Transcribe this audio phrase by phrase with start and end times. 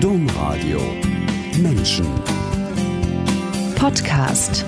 [0.00, 0.78] Domradio.
[1.62, 2.06] Menschen.
[3.76, 4.64] Podcast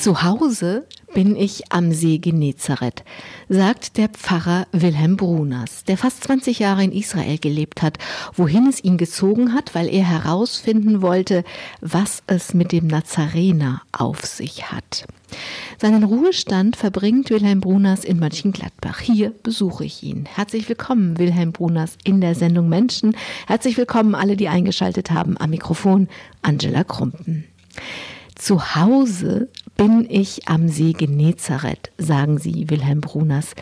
[0.00, 3.04] Zu Hause bin ich am See Genezareth,
[3.50, 7.98] sagt der Pfarrer Wilhelm Bruners, der fast 20 Jahre in Israel gelebt hat,
[8.34, 11.44] wohin es ihn gezogen hat, weil er herausfinden wollte,
[11.82, 15.04] was es mit dem Nazarener auf sich hat.
[15.78, 19.00] Seinen Ruhestand verbringt Wilhelm Bruners in Mönchengladbach.
[19.00, 20.24] Hier besuche ich ihn.
[20.24, 23.14] Herzlich willkommen, Wilhelm Bruners, in der Sendung Menschen.
[23.46, 25.36] Herzlich willkommen alle, die eingeschaltet haben.
[25.36, 26.08] Am Mikrofon
[26.40, 27.44] Angela Krumpen.
[28.40, 33.54] Zu Hause bin ich am See Genezareth, sagen Sie, Wilhelm Bruners.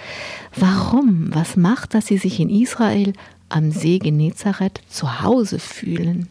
[0.57, 1.33] Warum?
[1.33, 3.13] Was macht, dass Sie sich in Israel
[3.49, 6.29] am See Genezareth zu Hause fühlen?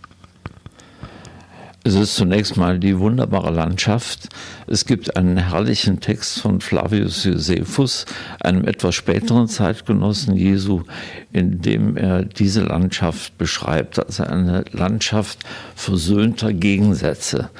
[1.85, 4.27] Es ist zunächst mal die wunderbare Landschaft.
[4.67, 8.05] Es gibt einen herrlichen Text von Flavius Josephus,
[8.41, 10.83] einem etwas späteren Zeitgenossen Jesu,
[11.31, 15.45] in dem er diese Landschaft beschreibt, als eine Landschaft
[15.75, 17.51] versöhnter Gegensätze.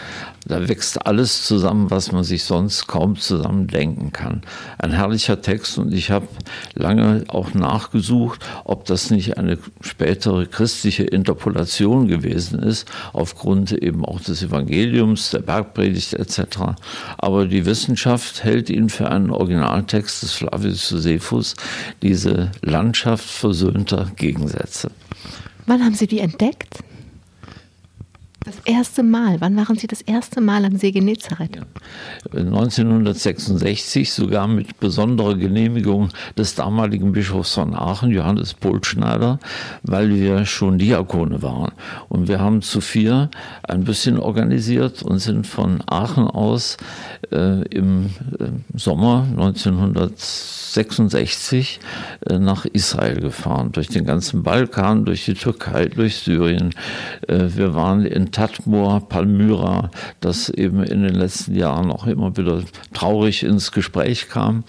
[0.48, 4.42] Da wächst alles zusammen, was man sich sonst kaum zusammen denken kann.
[4.78, 6.28] Ein herrlicher Text und ich habe
[6.74, 14.22] lange auch nachgesucht, ob das nicht eine spätere christliche Interpolation gewesen ist, aufgrund eben auch
[14.22, 16.60] des Evangeliums, der Bergpredigt etc.
[17.18, 21.56] Aber die Wissenschaft hält ihn für einen Originaltext des Flavius Josephus,
[22.02, 24.92] diese Landschaft versöhnter Gegensätze.
[25.66, 26.84] Wann haben Sie die entdeckt?
[28.48, 31.60] Das erste Mal, wann waren Sie das erste Mal am See Genezareth?
[32.32, 39.40] 1966, sogar mit besonderer Genehmigung des damaligen Bischofs von Aachen, Johannes Polschneider,
[39.84, 41.74] weil wir schon Diakone waren.
[42.08, 43.30] Und wir haben zu vier
[43.64, 46.78] ein bisschen organisiert und sind von Aachen aus
[47.34, 48.46] äh, im äh,
[48.76, 51.82] Sommer 1966
[52.30, 56.70] äh, nach Israel gefahren, durch den ganzen Balkan, durch die Türkei, durch Syrien.
[57.28, 62.62] Äh, wir waren in Tadmor, Palmyra, das eben in den letzten Jahren auch immer wieder
[62.94, 64.64] traurig ins Gespräch kam.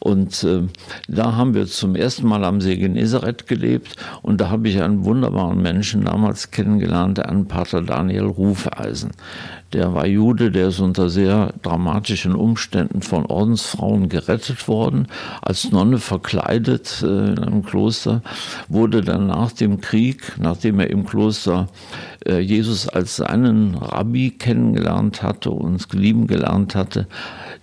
[0.00, 0.62] Und äh,
[1.06, 5.04] da haben wir zum ersten Mal am See Genezareth gelebt und da habe ich einen
[5.04, 9.12] wunderbaren Menschen damals kennengelernt, einen Pater Daniel Rufeisen.
[9.72, 15.08] Der war Jude, der ist unter sehr dramatischen Umständen von Ordensfrauen gerettet worden,
[15.40, 18.22] als Nonne verkleidet äh, in einem Kloster,
[18.68, 21.68] wurde dann nach dem Krieg, nachdem er im Kloster
[22.40, 27.06] Jesus als seinen Rabbi kennengelernt hatte und lieben gelernt hatte,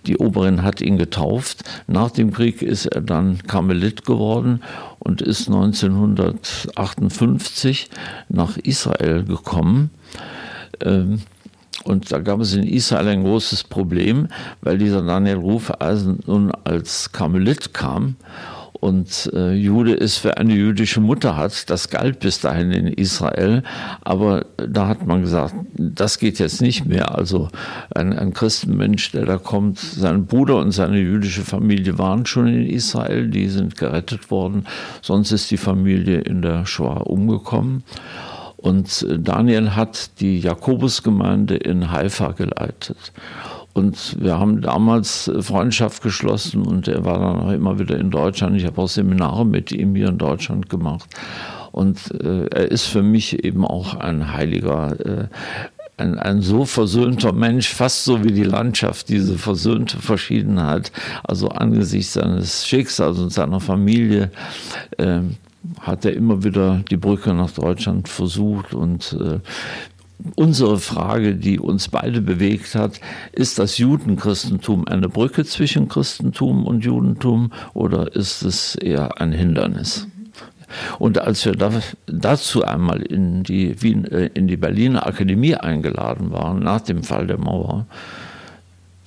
[0.06, 1.64] die Oberin hat ihn getauft.
[1.86, 4.62] Nach dem Krieg ist er dann Karmelit geworden
[4.98, 7.88] und ist 1958
[8.28, 9.90] nach Israel gekommen.
[10.80, 11.20] Ähm,
[11.84, 14.28] und da gab es in Israel ein großes Problem,
[14.60, 18.16] weil dieser Daniel Rufeisen nun als Karmelit kam
[18.82, 21.70] und äh, Jude ist, wer eine jüdische Mutter hat.
[21.70, 23.62] Das galt bis dahin in Israel.
[24.00, 27.16] Aber da hat man gesagt, das geht jetzt nicht mehr.
[27.16, 27.48] Also
[27.94, 32.66] ein, ein Christenmensch, der da kommt, sein Bruder und seine jüdische Familie waren schon in
[32.66, 34.66] Israel, die sind gerettet worden.
[35.00, 37.84] Sonst ist die Familie in der Shoah umgekommen.
[38.56, 43.12] Und äh, Daniel hat die Jakobusgemeinde in Haifa geleitet.
[43.74, 48.56] Und wir haben damals Freundschaft geschlossen und er war dann auch immer wieder in Deutschland.
[48.56, 51.08] Ich habe auch Seminare mit ihm hier in Deutschland gemacht.
[51.70, 55.28] Und äh, er ist für mich eben auch ein heiliger, äh,
[55.96, 60.92] ein, ein so versöhnter Mensch, fast so wie die Landschaft, diese versöhnte Verschiedenheit.
[61.24, 64.30] Also angesichts seines Schicksals und seiner Familie
[64.98, 65.20] äh,
[65.80, 69.38] hat er immer wieder die Brücke nach Deutschland versucht und äh,
[70.36, 73.00] unsere Frage, die uns beide bewegt hat,
[73.32, 80.06] ist das Judenchristentum eine Brücke zwischen Christentum und Judentum oder ist es eher ein Hindernis?
[80.98, 81.54] Und als wir
[82.06, 87.26] dazu einmal in die, Wien, äh, in die Berliner Akademie eingeladen waren, nach dem Fall
[87.26, 87.86] der Mauer,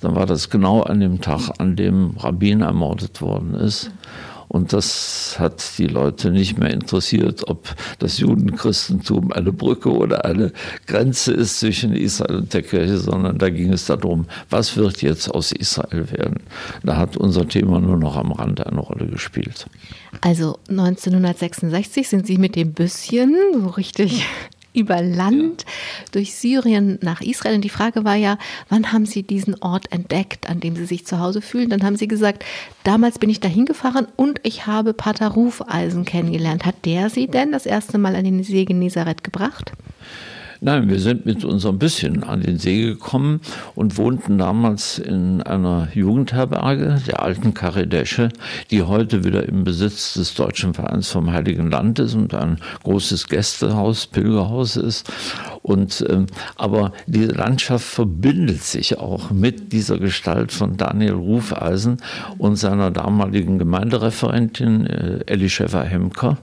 [0.00, 3.90] dann war das genau an dem Tag, an dem Rabbin ermordet worden ist.
[4.48, 10.52] Und das hat die Leute nicht mehr interessiert, ob das Judenchristentum eine Brücke oder eine
[10.86, 15.28] Grenze ist zwischen Israel und der Kirche, sondern da ging es darum, was wird jetzt
[15.28, 16.42] aus Israel werden.
[16.82, 19.66] Da hat unser Thema nur noch am Rande eine Rolle gespielt.
[20.20, 24.24] Also 1966 sind Sie mit dem Büsschen so richtig
[24.76, 25.72] über Land ja.
[26.12, 27.56] durch Syrien nach Israel.
[27.56, 28.38] Und die Frage war ja,
[28.68, 31.70] wann haben Sie diesen Ort entdeckt, an dem Sie sich zu Hause fühlen?
[31.70, 32.44] Dann haben Sie gesagt,
[32.84, 36.64] damals bin ich dahin gefahren und ich habe Pater Rufeisen kennengelernt.
[36.64, 39.72] Hat der Sie denn das erste Mal an den See Genezareth gebracht?
[40.60, 43.40] Nein, wir sind mit unserem bisschen an den See gekommen
[43.74, 48.30] und wohnten damals in einer Jugendherberge der alten Karidesche,
[48.70, 53.28] die heute wieder im Besitz des Deutschen Vereins vom Heiligen Land ist und ein großes
[53.28, 55.10] Gästehaus, Pilgerhaus ist.
[55.66, 61.96] Und, ähm, aber diese Landschaft verbindet sich auch mit dieser Gestalt von Daniel Rufeisen
[62.38, 66.38] und seiner damaligen Gemeindereferentin äh, Elischeva Hemker,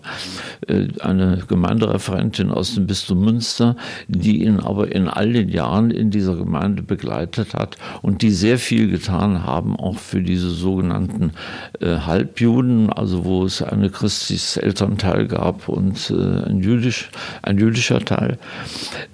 [0.68, 3.78] äh, eine Gemeindereferentin aus dem Bistum Münster,
[4.10, 8.58] die ihn aber in all den Jahren in dieser Gemeinde begleitet hat und die sehr
[8.58, 11.32] viel getan haben, auch für diese sogenannten
[11.80, 17.10] äh, Halbjuden, also wo es eine christliches Elternteil gab und äh, ein, jüdisch,
[17.42, 18.38] ein jüdischer Teil.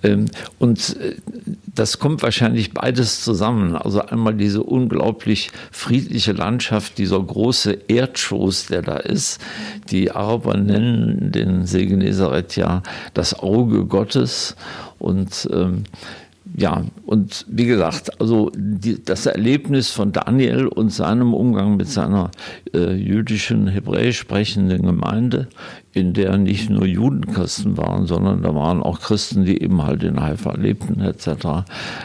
[0.04, 0.26] Ähm,
[0.58, 1.16] und äh,
[1.66, 3.76] das kommt wahrscheinlich beides zusammen.
[3.76, 9.40] Also einmal diese unglaublich friedliche Landschaft, dieser große Erdschoß, der da ist.
[9.90, 14.56] Die Araber nennen den See Genezareth ja das Auge Gottes.
[14.98, 15.84] Und ähm,
[16.58, 22.32] ja, und wie gesagt, also die, das Erlebnis von Daniel und seinem Umgang mit seiner
[22.74, 25.48] äh, jüdischen, hebräisch sprechenden Gemeinde
[25.92, 30.22] in der nicht nur Judenchristen waren, sondern da waren auch Christen, die eben halt in
[30.22, 31.28] Haifa lebten etc.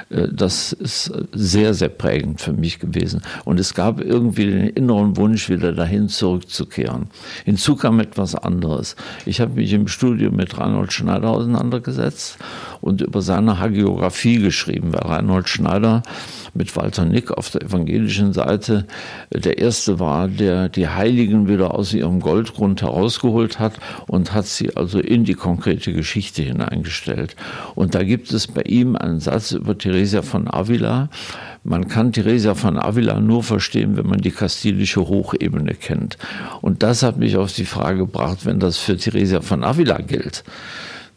[0.08, 3.20] Äh, das ist sehr, sehr prägend für mich gewesen.
[3.44, 7.08] Und es gab irgendwie den inneren Wunsch, wieder dahin zurückzukehren.
[7.44, 8.96] Hinzu kam etwas anderes.
[9.26, 12.38] Ich habe mich im Studium mit Reinhold Schneider auseinandergesetzt
[12.80, 16.02] und über seine Hagiografie geschrieben, weil Reinhold Schneider
[16.54, 18.86] mit Walter Nick auf der evangelischen Seite
[19.32, 23.73] der erste war, der die Heiligen wieder aus ihrem Goldgrund herausgeholt hat
[24.06, 27.36] und hat sie also in die konkrete Geschichte hineingestellt.
[27.74, 31.08] Und da gibt es bei ihm einen Satz über Theresia von Avila.
[31.62, 36.18] Man kann Theresia von Avila nur verstehen, wenn man die kastilische Hochebene kennt.
[36.60, 40.44] Und das hat mich auf die Frage gebracht, wenn das für Theresia von Avila gilt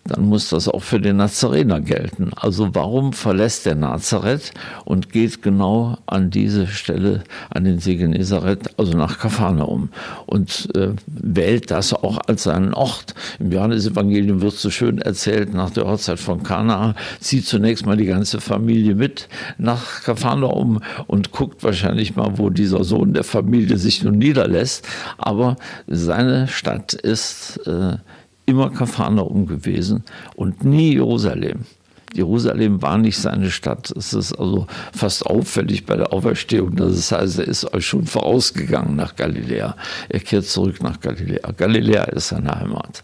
[0.08, 2.32] dann muss das auch für den Nazarener gelten.
[2.36, 4.54] Also warum verlässt der Nazareth
[4.86, 9.90] und geht genau an diese Stelle, an den See Genezareth, also nach Kapharnaum
[10.26, 13.14] und äh, wählt das auch als seinen Ort.
[13.40, 18.06] Im Johannesevangelium wird so schön erzählt, nach der Hochzeit von Kana zieht zunächst mal die
[18.06, 19.28] ganze Familie mit
[19.58, 24.88] nach Kapharnaum und guckt wahrscheinlich mal, wo dieser Sohn der Familie sich nun niederlässt.
[25.18, 25.58] Aber
[25.88, 27.98] seine Stadt ist äh,
[28.48, 30.04] immer Kapharnaum gewesen
[30.36, 31.66] und nie Jerusalem.
[32.14, 33.92] Jerusalem war nicht seine Stadt.
[33.92, 36.76] Es ist also fast auffällig bei der Auferstehung.
[36.76, 39.76] Das heißt, er ist euch schon vorausgegangen nach Galiläa.
[40.08, 41.52] Er kehrt zurück nach Galiläa.
[41.52, 43.04] Galiläa ist seine Heimat.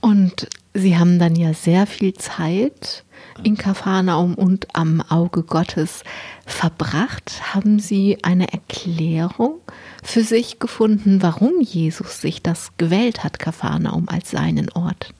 [0.00, 3.04] Und Sie haben dann ja sehr viel Zeit
[3.42, 6.04] in Kapharnaum und am Auge Gottes
[6.44, 7.54] verbracht.
[7.54, 9.60] Haben Sie eine Erklärung
[10.06, 15.12] für sich gefunden, warum Jesus sich das gewählt hat, Kapharnaum als seinen Ort?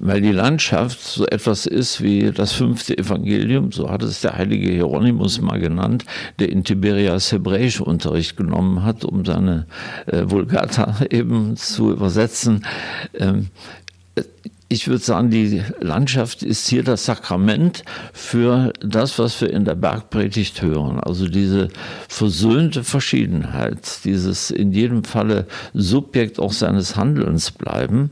[0.00, 4.70] Weil die Landschaft so etwas ist wie das fünfte Evangelium, so hat es der heilige
[4.70, 6.04] Hieronymus mal genannt,
[6.38, 9.66] der in Tiberias Hebräisch Unterricht genommen hat, um seine
[10.06, 12.66] äh, Vulgata eben zu übersetzen.
[13.16, 13.48] Ähm,
[14.68, 19.74] ich würde sagen, die Landschaft ist hier das Sakrament für das, was wir in der
[19.74, 21.00] Bergpredigt hören.
[21.00, 21.68] Also diese
[22.08, 28.10] versöhnte Verschiedenheit, dieses in jedem Falle Subjekt auch seines Handelns bleiben.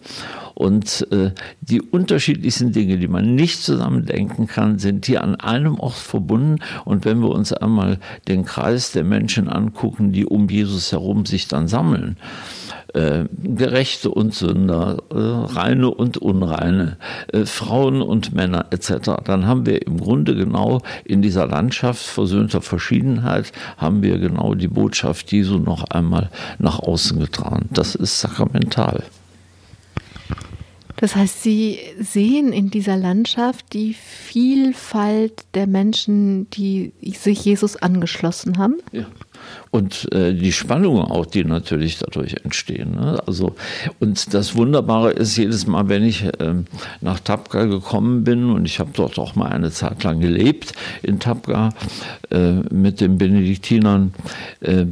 [0.55, 1.33] Und äh,
[1.63, 6.59] die unterschiedlichsten Dinge, die man nicht zusammendenken kann, sind hier an einem Ort verbunden.
[6.85, 7.99] Und wenn wir uns einmal
[8.29, 12.17] den Kreis der Menschen angucken, die um Jesus herum sich dann sammeln,
[12.95, 16.99] äh, Gerechte und Sünder, äh, reine und unreine,
[17.33, 22.61] äh, Frauen und Männer etc., dann haben wir im Grunde genau in dieser Landschaft versöhnter
[22.61, 27.69] Verschiedenheit, haben wir genau die Botschaft Jesu noch einmal nach außen getragen.
[27.73, 29.03] Das ist sakramental.
[30.97, 38.59] Das heißt, Sie sehen in dieser Landschaft die Vielfalt der Menschen, die sich Jesus angeschlossen
[38.59, 38.77] haben?
[38.93, 39.07] Ja
[39.71, 42.93] und äh, die Spannungen auch, die natürlich dadurch entstehen.
[42.93, 43.23] Ne?
[43.27, 43.55] Also
[44.01, 46.67] und das Wunderbare ist jedes Mal, wenn ich ähm,
[47.01, 50.73] nach Tapka gekommen bin und ich habe dort auch mal eine Zeit lang gelebt
[51.03, 51.71] in Tapka
[52.31, 54.15] äh, mit den Benediktinern,
[54.61, 54.87] äh,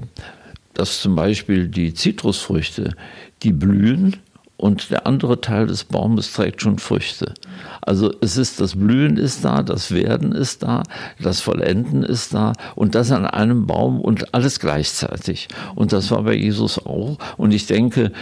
[0.74, 2.94] dass zum Beispiel die Zitrusfrüchte,
[3.42, 4.16] die blühen
[4.60, 7.32] und der andere Teil des Baumes trägt schon Früchte.
[7.80, 10.82] Also es ist das Blühen ist da, das Werden ist da,
[11.18, 15.48] das Vollenden ist da und das an einem Baum und alles gleichzeitig.
[15.74, 17.16] Und das war bei Jesus auch.
[17.38, 18.12] Und ich denke,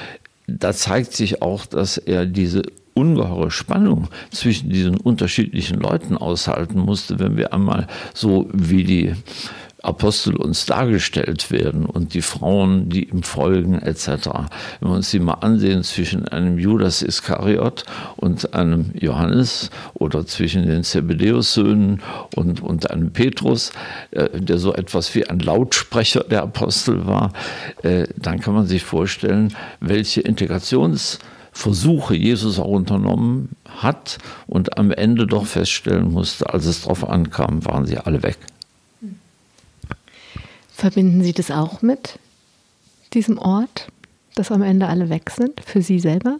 [0.46, 2.62] da zeigt sich auch, dass er diese
[2.94, 9.14] ungeheure Spannung zwischen diesen unterschiedlichen Leuten aushalten musste, wenn wir einmal so wie die
[9.82, 14.08] Apostel uns dargestellt werden und die Frauen, die ihm folgen, etc.
[14.80, 17.84] Wenn wir uns die mal ansehen zwischen einem Judas Iskariot
[18.16, 22.02] und einem Johannes oder zwischen den Zebedeus-Söhnen
[22.34, 23.70] und, und einem Petrus,
[24.10, 27.32] äh, der so etwas wie ein Lautsprecher der Apostel war,
[27.82, 34.18] äh, dann kann man sich vorstellen, welche Integrationsversuche Jesus auch unternommen hat
[34.48, 38.38] und am Ende doch feststellen musste, als es darauf ankam, waren sie alle weg.
[40.78, 42.20] Verbinden Sie das auch mit
[43.12, 43.88] diesem Ort,
[44.36, 46.38] dass am Ende alle weg sind, für Sie selber?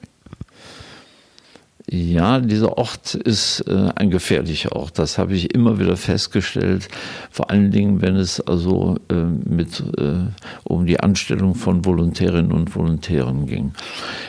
[1.90, 5.00] Ja, dieser Ort ist äh, ein gefährlicher Ort.
[5.00, 6.86] Das habe ich immer wieder festgestellt.
[7.32, 10.18] Vor allen Dingen, wenn es also äh, mit, äh,
[10.62, 13.72] um die Anstellung von Volontärinnen und Volontären ging.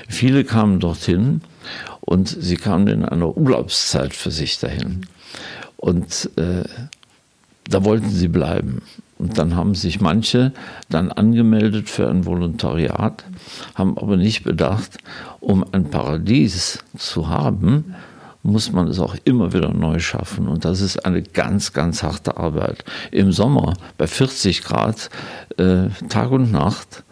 [0.08, 1.42] Viele kamen dorthin
[2.02, 5.06] und sie kamen in einer Urlaubszeit für sich dahin.
[5.78, 6.64] Und äh,
[7.70, 8.82] da wollten sie bleiben.
[9.20, 10.54] Und dann haben sich manche
[10.90, 13.26] dann angemeldet für ein Volontariat,
[13.76, 14.98] haben aber nicht bedacht,
[15.42, 17.96] um ein Paradies zu haben,
[18.44, 20.48] muss man es auch immer wieder neu schaffen.
[20.48, 22.86] Und das ist eine ganz, ganz harte Arbeit.
[23.12, 25.10] Im Sommer bei 40 Grad,
[25.58, 27.04] äh, Tag und Nacht,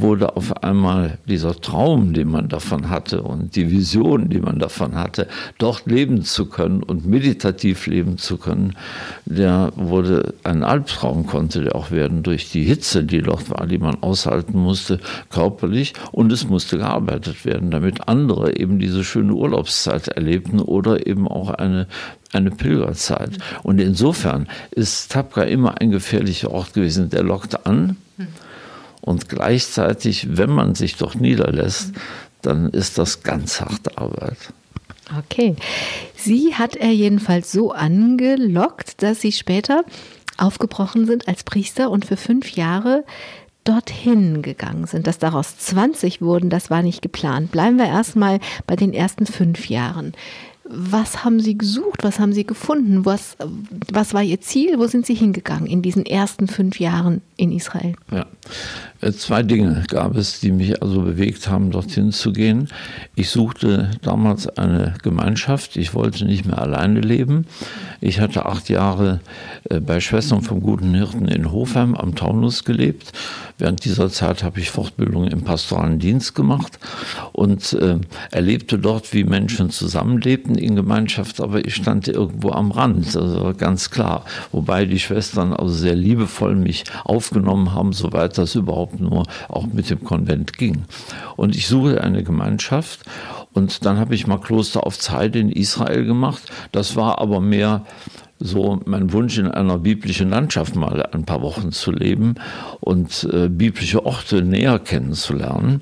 [0.00, 4.96] wurde auf einmal dieser Traum, den man davon hatte und die Vision, die man davon
[4.96, 8.76] hatte, dort leben zu können und meditativ leben zu können,
[9.24, 13.78] der wurde ein Albtraum, konnte der auch werden durch die Hitze, die dort war, die
[13.78, 14.98] man aushalten musste,
[15.30, 21.28] körperlich und es musste gearbeitet werden, damit andere eben diese schöne Urlaubszeit erlebten oder eben
[21.28, 21.86] auch eine
[22.32, 23.38] eine Pilgerzeit.
[23.62, 27.08] Und insofern ist Tapka immer ein gefährlicher Ort gewesen.
[27.10, 27.96] Der lockte an,
[29.04, 31.92] und gleichzeitig, wenn man sich doch niederlässt,
[32.42, 34.38] dann ist das ganz harte Arbeit.
[35.18, 35.56] Okay.
[36.16, 39.84] Sie hat er jedenfalls so angelockt, dass Sie später
[40.38, 43.04] aufgebrochen sind als Priester und für fünf Jahre
[43.64, 45.06] dorthin gegangen sind.
[45.06, 47.50] Dass daraus 20 wurden, das war nicht geplant.
[47.50, 50.12] Bleiben wir erstmal bei den ersten fünf Jahren.
[50.66, 52.02] Was haben Sie gesucht?
[52.02, 53.04] Was haben Sie gefunden?
[53.04, 53.36] Was,
[53.92, 54.78] was war Ihr Ziel?
[54.78, 57.94] Wo sind Sie hingegangen in diesen ersten fünf Jahren in Israel?
[58.10, 58.24] Ja,
[59.12, 62.68] zwei Dinge gab es, die mich also bewegt haben, dorthin zu gehen.
[63.14, 65.76] Ich suchte damals eine Gemeinschaft.
[65.76, 67.46] Ich wollte nicht mehr alleine leben.
[68.00, 69.20] Ich hatte acht Jahre
[69.68, 73.12] äh, bei Schwestern vom Guten Hirten in Hofheim am Taunus gelebt.
[73.56, 76.80] Während dieser Zeit habe ich Fortbildung im pastoralen Dienst gemacht
[77.32, 77.98] und äh,
[78.32, 83.90] erlebte dort, wie Menschen zusammenlebten in Gemeinschaft, aber ich stand irgendwo am Rand, also ganz
[83.90, 84.24] klar.
[84.50, 89.90] Wobei die Schwestern also sehr liebevoll mich aufgenommen haben, soweit das überhaupt nur auch mit
[89.90, 90.84] dem Konvent ging.
[91.36, 93.00] Und ich suche eine Gemeinschaft
[93.52, 96.42] und dann habe ich mal Kloster auf Zeit in Israel gemacht.
[96.72, 97.84] Das war aber mehr
[98.40, 102.34] so mein Wunsch, in einer biblischen Landschaft mal ein paar Wochen zu leben
[102.80, 105.80] und äh, biblische Orte näher kennenzulernen.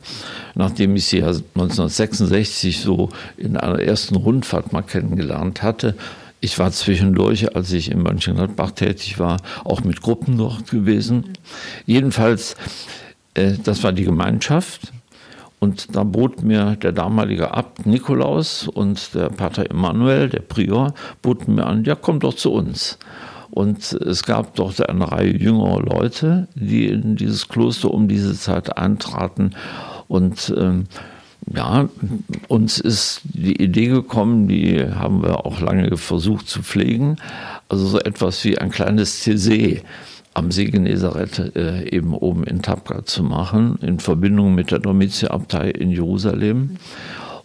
[0.54, 5.96] Nachdem ich sie ja 1966 so in einer ersten Rundfahrt mal kennengelernt hatte,
[6.44, 11.34] ich war zwischendurch, als ich in Mönchengladbach tätig war, auch mit Gruppen dort gewesen.
[11.86, 12.56] Jedenfalls,
[13.34, 14.92] das war die Gemeinschaft.
[15.58, 21.54] Und da bot mir der damalige Abt Nikolaus und der Pater Emanuel, der Prior, boten
[21.54, 22.98] mir an, ja, komm doch zu uns.
[23.52, 28.76] Und es gab dort eine Reihe jüngerer Leute, die in dieses Kloster um diese Zeit
[28.76, 29.54] eintraten.
[30.08, 30.86] Und ähm,
[31.54, 31.88] ja,
[32.48, 37.18] uns ist die Idee gekommen, die haben wir auch lange versucht zu pflegen,
[37.68, 39.84] also so etwas wie ein kleines TC
[40.34, 45.70] am See Genezareth äh, eben oben in Tabqa zu machen, in Verbindung mit der Domitiabtei
[45.70, 46.76] in Jerusalem.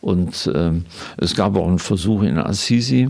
[0.01, 0.86] Und ähm,
[1.17, 3.10] es gab auch einen Versuch in Assisi,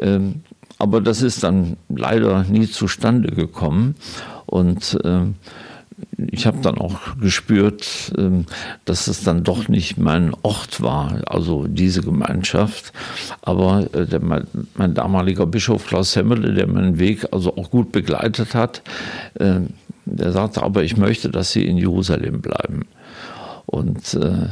[0.00, 0.42] ähm,
[0.78, 3.96] aber das ist dann leider nie zustande gekommen.
[4.46, 5.34] Und ähm,
[6.30, 8.46] ich habe dann auch gespürt, ähm,
[8.84, 12.92] dass es dann doch nicht mein Ort war, also diese Gemeinschaft.
[13.42, 17.92] Aber äh, der, mein, mein, damaliger Bischof Klaus Hemmele, der meinen Weg also auch gut
[17.92, 18.82] begleitet hat,
[19.38, 19.70] ähm,
[20.04, 22.86] der sagte, aber ich möchte, dass Sie in Jerusalem bleiben.
[23.66, 24.48] Und, äh,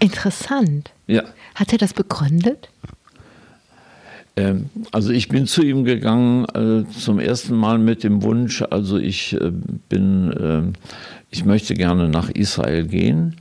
[0.00, 0.92] Interessant.
[1.06, 1.22] Ja.
[1.54, 2.70] Hat er das begründet?
[4.36, 8.98] Ähm, also ich bin zu ihm gegangen äh, zum ersten Mal mit dem Wunsch, also
[8.98, 9.52] ich äh,
[9.88, 10.62] bin, äh,
[11.30, 13.36] ich möchte gerne nach Israel gehen.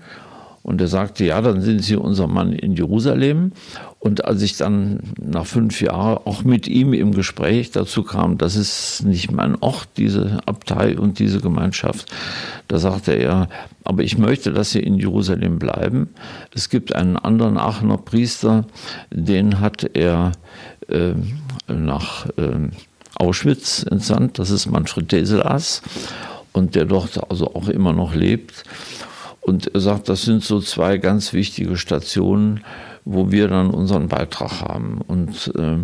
[0.64, 3.52] Und er sagte, ja, dann sind Sie unser Mann in Jerusalem.
[4.00, 8.56] Und als ich dann nach fünf Jahren auch mit ihm im Gespräch dazu kam, das
[8.56, 12.10] ist nicht mein Ort, diese Abtei und diese Gemeinschaft,
[12.70, 13.50] da sagte er,
[13.84, 16.10] aber ich möchte, dass Sie in Jerusalem bleiben.
[16.56, 18.66] Es gibt einen anderen Aachener Priester,
[19.12, 20.32] den hat er
[20.88, 21.14] äh,
[21.68, 22.70] nach äh,
[23.16, 24.40] Auschwitz entsandt.
[24.40, 25.82] Das ist Manfred Deselas
[26.54, 28.64] und der dort also auch immer noch lebt.
[29.44, 32.64] Und er sagt, das sind so zwei ganz wichtige Stationen,
[33.06, 35.02] wo wir dann unseren Beitrag haben.
[35.06, 35.80] Und äh,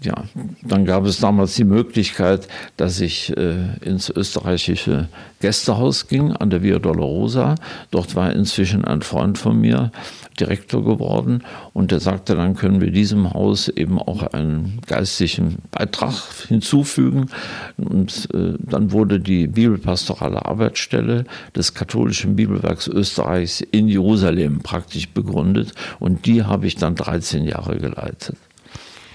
[0.00, 0.24] ja,
[0.62, 2.46] dann gab es damals die Möglichkeit,
[2.76, 5.08] dass ich äh, ins österreichische
[5.40, 7.56] Gästehaus ging an der Via Dolorosa.
[7.90, 9.90] Dort war inzwischen ein Freund von mir
[10.38, 16.14] Direktor geworden und der sagte, dann können wir diesem Haus eben auch einen geistlichen Beitrag
[16.48, 17.30] hinzufügen.
[17.76, 21.24] Und äh, dann wurde die Bibelpastorale Arbeitsstelle
[21.54, 27.78] des katholischen Bibelwerks Österreichs in Jerusalem praktisch begründet und die habe ich dann 13 Jahre
[27.78, 28.36] geleitet.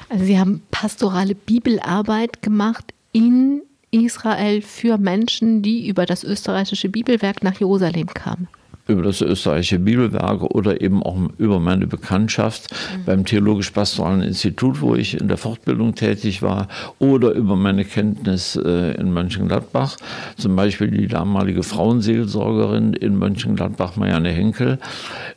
[0.09, 3.61] Also Sie haben pastorale Bibelarbeit gemacht in
[3.91, 8.47] Israel für Menschen, die über das österreichische Bibelwerk nach Jerusalem kamen
[8.89, 13.05] über das österreichische Bibelwerk oder eben auch über meine Bekanntschaft mhm.
[13.05, 16.67] beim Theologisch-Pastoralen Institut, wo ich in der Fortbildung tätig war,
[16.98, 19.98] oder über meine Kenntnis äh, in Mönchengladbach.
[20.38, 24.79] Zum Beispiel die damalige Frauenseelsorgerin in Mönchengladbach, Marianne Henkel,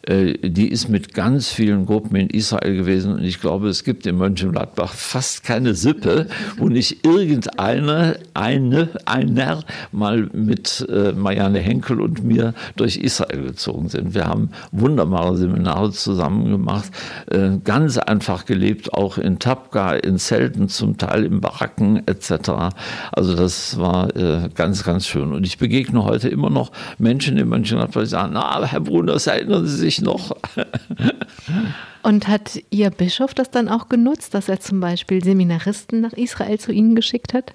[0.03, 4.07] äh, die ist mit ganz vielen Gruppen in Israel gewesen und ich glaube, es gibt
[4.07, 12.01] in Mönchengladbach fast keine Sippe, wo nicht irgendeine, eine, einer mal mit äh, Marianne Henkel
[12.01, 14.15] und mir durch Israel gezogen sind.
[14.15, 16.91] Wir haben wunderbare Seminare zusammen gemacht,
[17.31, 22.75] äh, ganz einfach gelebt, auch in Tapka, in Zelten, zum Teil in Baracken etc.
[23.13, 25.33] Also das war äh, ganz, ganz schön.
[25.33, 29.67] Und ich begegne heute immer noch Menschen in Mönchengladbach, die sagen, na, Herr Bruners, erinnern
[29.67, 30.37] Sie sich noch?
[32.03, 36.59] Und hat Ihr Bischof das dann auch genutzt, dass er zum Beispiel Seminaristen nach Israel
[36.59, 37.53] zu Ihnen geschickt hat?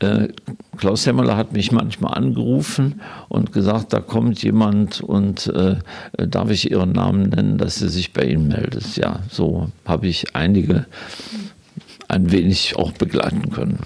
[0.00, 0.28] Äh,
[0.76, 5.76] Klaus Hemmerle hat mich manchmal angerufen und gesagt, da kommt jemand und äh,
[6.16, 8.96] darf ich Ihren Namen nennen, dass sie sich bei Ihnen meldet.
[8.96, 10.86] Ja, so habe ich einige
[12.06, 13.80] ein wenig auch begleiten können.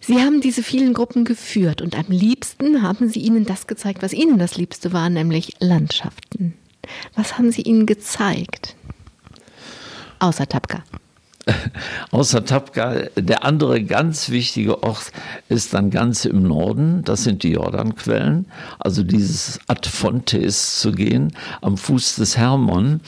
[0.00, 4.12] Sie haben diese vielen Gruppen geführt und am liebsten haben Sie ihnen das gezeigt, was
[4.12, 6.54] Ihnen das Liebste war, nämlich Landschaften.
[7.14, 8.74] Was haben Sie ihnen gezeigt?
[10.18, 10.82] Außer Tapka.
[12.10, 12.94] außer Tapka.
[13.16, 15.12] Der andere ganz wichtige Ort
[15.48, 17.02] ist dann ganz im Norden.
[17.04, 18.46] Das sind die Jordanquellen.
[18.78, 23.00] Also dieses Ad Fontes zu gehen, am Fuß des Hermon,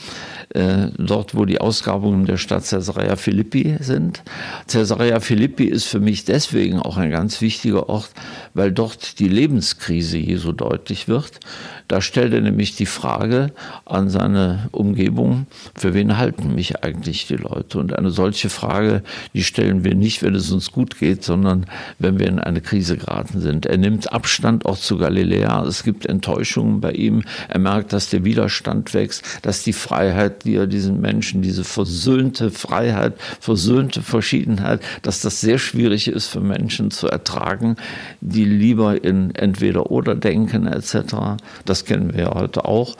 [0.49, 4.23] äh, dort wo die Ausgrabungen der Stadt Caesarea Philippi sind.
[4.67, 8.09] Caesarea Philippi ist für mich deswegen auch ein ganz wichtiger Ort,
[8.53, 11.39] weil dort die Lebenskrise Jesu deutlich wird.
[11.87, 13.51] Da stellt er nämlich die Frage
[13.85, 15.45] an seine Umgebung,
[15.75, 17.77] für wen halten mich eigentlich die Leute?
[17.77, 21.67] Und eine solche Frage, die stellen wir nicht, wenn es uns gut geht, sondern
[21.99, 23.67] wenn wir in eine Krise geraten sind.
[23.67, 25.63] Er nimmt Abstand auch zu Galiläa.
[25.65, 27.23] Es gibt Enttäuschungen bei ihm.
[27.47, 32.49] Er merkt, dass der Widerstand wächst, dass die Freiheit, die er diesen Menschen, diese versöhnte
[32.49, 37.75] Freiheit, versöhnte Verschiedenheit, dass das sehr schwierig ist für Menschen zu ertragen,
[38.21, 41.37] die lieber in entweder oder denken etc.
[41.65, 42.95] Das das kennen wir ja heute auch.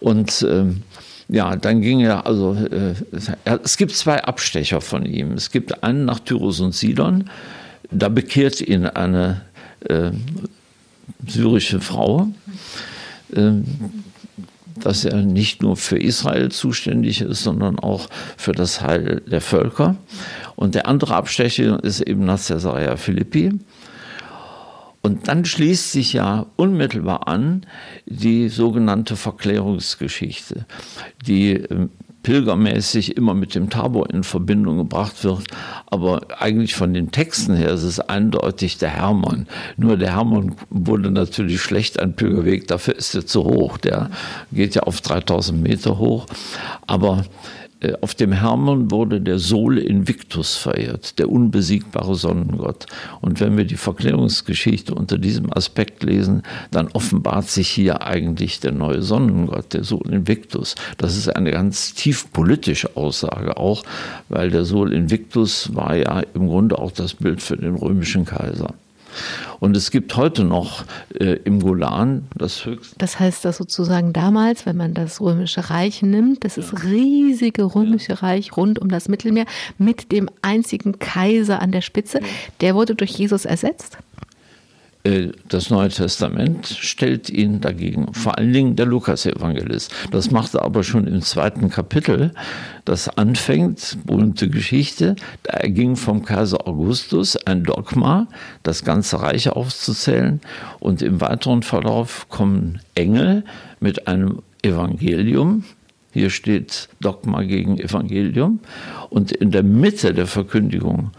[0.00, 0.84] Und ähm,
[1.28, 2.94] ja, dann ging er, also äh,
[3.62, 5.32] es gibt zwei Abstecher von ihm.
[5.32, 7.28] Es gibt einen nach Tyrus und Sidon,
[7.90, 9.42] da bekehrt ihn eine
[9.80, 10.10] äh,
[11.26, 12.28] syrische Frau,
[13.34, 13.52] äh,
[14.80, 19.96] dass er nicht nur für Israel zuständig ist, sondern auch für das Heil der Völker.
[20.54, 23.52] Und der andere Abstecher ist eben nach Caesarea Philippi.
[25.06, 27.64] Und dann schließt sich ja unmittelbar an
[28.06, 30.66] die sogenannte Verklärungsgeschichte,
[31.24, 31.90] die ähm,
[32.24, 35.44] pilgermäßig immer mit dem Tabor in Verbindung gebracht wird.
[35.86, 39.46] Aber eigentlich von den Texten her ist es eindeutig der Hermann.
[39.76, 43.78] Nur der Hermann wurde natürlich schlecht ein Pilgerweg, dafür ist er zu hoch.
[43.78, 44.10] Der
[44.50, 46.26] geht ja auf 3000 Meter hoch.
[46.88, 47.24] Aber
[48.00, 52.86] auf dem Hermon wurde der Sol Invictus verehrt, der unbesiegbare Sonnengott.
[53.20, 58.72] Und wenn wir die Verklärungsgeschichte unter diesem Aspekt lesen, dann offenbart sich hier eigentlich der
[58.72, 60.74] neue Sonnengott, der Sol Invictus.
[60.96, 63.82] Das ist eine ganz tief politische Aussage auch,
[64.30, 68.74] weil der Sol Invictus war ja im Grunde auch das Bild für den römischen Kaiser.
[69.60, 70.84] Und es gibt heute noch
[71.18, 72.96] äh, im Golan das höchste.
[72.98, 78.12] Das heißt, dass sozusagen damals, wenn man das Römische Reich nimmt, das ist riesige Römische
[78.12, 78.18] ja.
[78.18, 79.46] Reich rund um das Mittelmeer
[79.78, 82.20] mit dem einzigen Kaiser an der Spitze,
[82.60, 83.98] der wurde durch Jesus ersetzt?
[85.06, 89.92] Äh, das Neue Testament stellt ihn dagegen, vor allen Dingen der Lukas-Evangelist.
[90.10, 92.32] Das macht er aber schon im zweiten Kapitel,
[92.84, 95.14] das anfängt, berühmte Geschichte,
[95.44, 98.26] da erging vom Kaiser Augustus ein Dogma,
[98.64, 100.40] das ganze Reich aufzuzählen
[100.80, 103.44] und im weiteren Verlauf kommen Engel
[103.78, 105.62] mit einem Evangelium,
[106.16, 108.60] hier steht Dogma gegen Evangelium.
[109.10, 111.10] Und in der Mitte der Verkündigung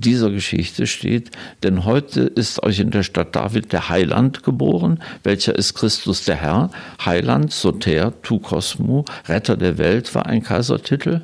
[0.00, 1.30] dieser Geschichte steht,
[1.62, 6.36] denn heute ist euch in der Stadt David der Heiland geboren, welcher ist Christus der
[6.36, 6.70] Herr.
[7.04, 11.22] Heiland, Soter, Tu Cosmo, Retter der Welt war ein Kaisertitel.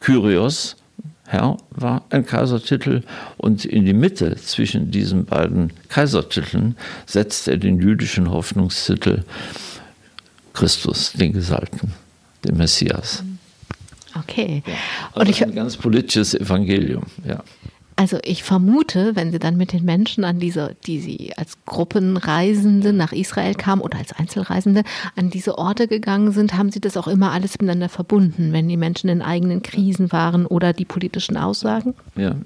[0.00, 0.76] Kyrios,
[1.26, 3.02] Herr, war ein Kaisertitel.
[3.36, 9.24] Und in die Mitte zwischen diesen beiden Kaisertiteln setzt er den jüdischen Hoffnungstitel
[10.54, 11.92] Christus, den Gesalten,
[12.44, 13.22] den Messias.
[14.14, 14.62] Okay.
[14.66, 14.74] Ja.
[15.12, 17.42] Und ich, ein ganz politisches Evangelium, ja.
[17.98, 22.92] Also ich vermute, wenn Sie dann mit den Menschen an diese, die Sie als Gruppenreisende
[22.92, 24.84] nach Israel kamen oder als Einzelreisende
[25.16, 28.76] an diese Orte gegangen sind, haben Sie das auch immer alles miteinander verbunden, wenn die
[28.76, 31.94] Menschen in eigenen Krisen waren oder die politischen Aussagen?
[32.14, 32.36] Ja,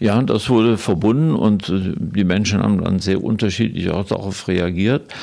[0.00, 5.14] ja das wurde verbunden und äh, die Menschen haben dann sehr unterschiedlich auch darauf reagiert.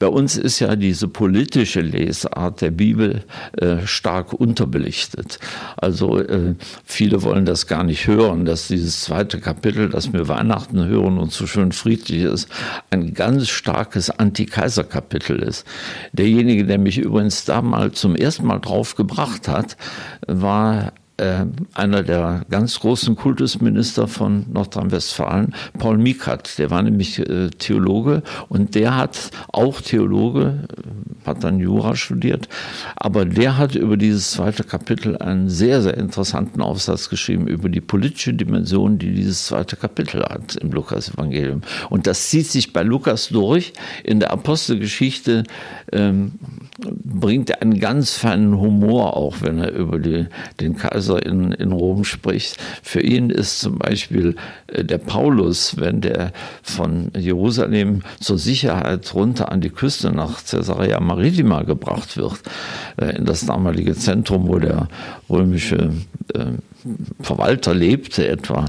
[0.00, 3.22] Bei uns ist ja diese politische Lesart der Bibel
[3.56, 5.38] äh, stark unterbelichtet.
[5.76, 10.86] Also äh, viele wollen das gar nicht hören, dass dieses zweite Kapitel, das wir Weihnachten
[10.86, 12.48] hören und so schön friedlich ist,
[12.88, 15.66] ein ganz starkes Anti-Kaiser-Kapitel ist.
[16.12, 19.76] Derjenige, der mich übrigens da mal zum ersten Mal drauf gebracht hat,
[20.26, 21.44] war äh,
[21.74, 28.74] einer der ganz großen Kultusminister von Nordrhein-Westfalen, Paul Mikrat, der war nämlich äh, Theologe und
[28.74, 32.48] der hat auch Theologe, äh, hat dann Jura studiert,
[32.96, 37.80] aber der hat über dieses zweite Kapitel einen sehr, sehr interessanten Aufsatz geschrieben über die
[37.80, 41.62] politische Dimension, die dieses zweite Kapitel hat im Lukas-Evangelium.
[41.90, 43.72] Und das zieht sich bei Lukas durch.
[44.02, 45.44] In der Apostelgeschichte
[45.92, 46.32] ähm,
[46.78, 50.26] bringt einen ganz feinen Humor auch, wenn er über die,
[50.60, 52.56] den Kaiser in, in Rom spricht.
[52.82, 54.36] Für ihn ist zum Beispiel
[54.68, 56.32] äh, der Paulus, wenn der
[56.62, 62.40] von Jerusalem zur Sicherheit runter an die Küste nach Caesarea Maritima gebracht wird,
[62.96, 64.88] äh, in das damalige Zentrum, wo der
[65.28, 65.92] römische
[66.34, 66.46] äh,
[67.20, 68.64] Verwalter lebte etwa,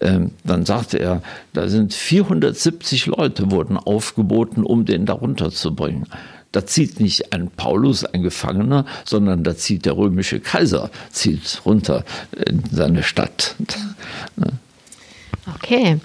[0.00, 1.20] dann sagte er,
[1.52, 6.06] da sind 470 Leute wurden aufgeboten, um den darunter zu bringen.
[6.52, 12.04] Da zieht nicht ein Paulus, ein Gefangener, sondern da zieht der römische Kaiser, zieht runter
[12.46, 13.56] in seine Stadt.
[15.56, 15.98] Okay.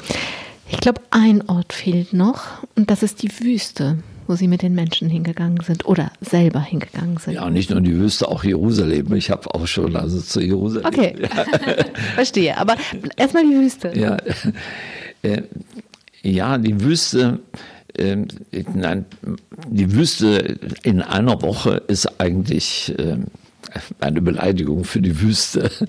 [0.69, 4.75] Ich glaube, ein Ort fehlt noch und das ist die Wüste, wo Sie mit den
[4.75, 7.35] Menschen hingegangen sind oder selber hingegangen sind.
[7.35, 9.13] Ja, nicht nur die Wüste, auch Jerusalem.
[9.13, 10.85] Ich habe auch schon also zu Jerusalem.
[10.85, 11.85] Okay, ja.
[12.15, 12.57] verstehe.
[12.57, 12.75] Aber
[13.15, 13.93] erstmal die Wüste.
[13.97, 14.17] Ja,
[15.21, 15.43] äh,
[16.23, 17.39] ja die Wüste.
[17.97, 18.25] Äh,
[18.73, 19.05] nein,
[19.69, 23.17] die Wüste in einer Woche ist eigentlich äh,
[23.99, 25.69] eine Beleidigung für die Wüste.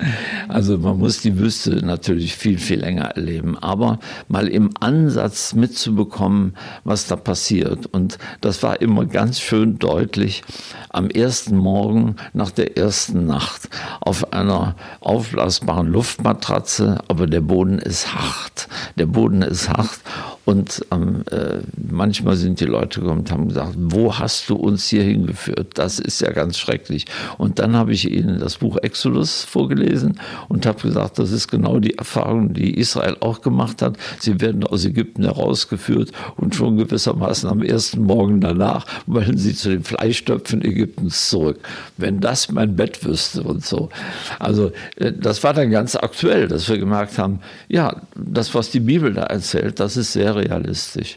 [0.48, 3.58] Also man muss die Wüste natürlich viel, viel länger erleben.
[3.58, 7.86] Aber mal im Ansatz mitzubekommen, was da passiert.
[7.86, 10.42] Und das war immer ganz schön deutlich
[10.88, 13.68] am ersten Morgen nach der ersten Nacht
[14.00, 16.98] auf einer aufblasbaren Luftmatratze.
[17.08, 18.68] Aber der Boden ist hart.
[18.96, 20.00] Der Boden ist hart.
[20.48, 24.88] Und ähm, äh, manchmal sind die Leute gekommen und haben gesagt, wo hast du uns
[24.88, 25.72] hier hingeführt?
[25.74, 27.04] Das ist ja ganz schrecklich.
[27.36, 31.80] Und dann habe ich ihnen das Buch Exodus vorgelesen und habe gesagt, das ist genau
[31.80, 33.98] die Erfahrung, die Israel auch gemacht hat.
[34.20, 39.68] Sie werden aus Ägypten herausgeführt und schon gewissermaßen am ersten Morgen danach wollen sie zu
[39.68, 41.58] den Fleischtöpfen Ägyptens zurück.
[41.98, 43.90] Wenn das mein Bett wüsste und so.
[44.38, 48.80] Also äh, das war dann ganz aktuell, dass wir gemerkt haben, ja, das, was die
[48.80, 51.16] Bibel da erzählt, das ist sehr realistisch.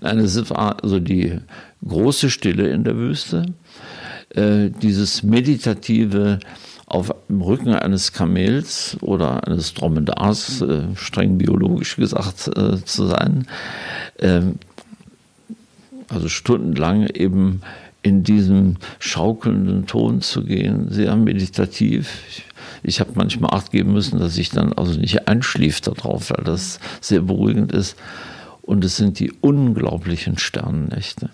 [0.00, 1.38] Nein, es war also die
[1.86, 3.46] große Stille in der Wüste,
[4.30, 6.38] äh, dieses meditative
[6.86, 13.46] auf dem Rücken eines Kamels oder eines Dromedars, äh, streng biologisch gesagt äh, zu sein,
[14.18, 14.54] ähm,
[16.08, 17.60] also stundenlang eben
[18.02, 22.22] in diesem schaukelnden Ton zu gehen, sehr meditativ.
[22.28, 22.44] Ich,
[22.82, 26.80] ich habe manchmal Acht geben müssen, dass ich dann also nicht einschlief darauf, weil das
[27.00, 27.96] sehr beruhigend ist.
[28.68, 31.30] Und es sind die unglaublichen Sternennächte.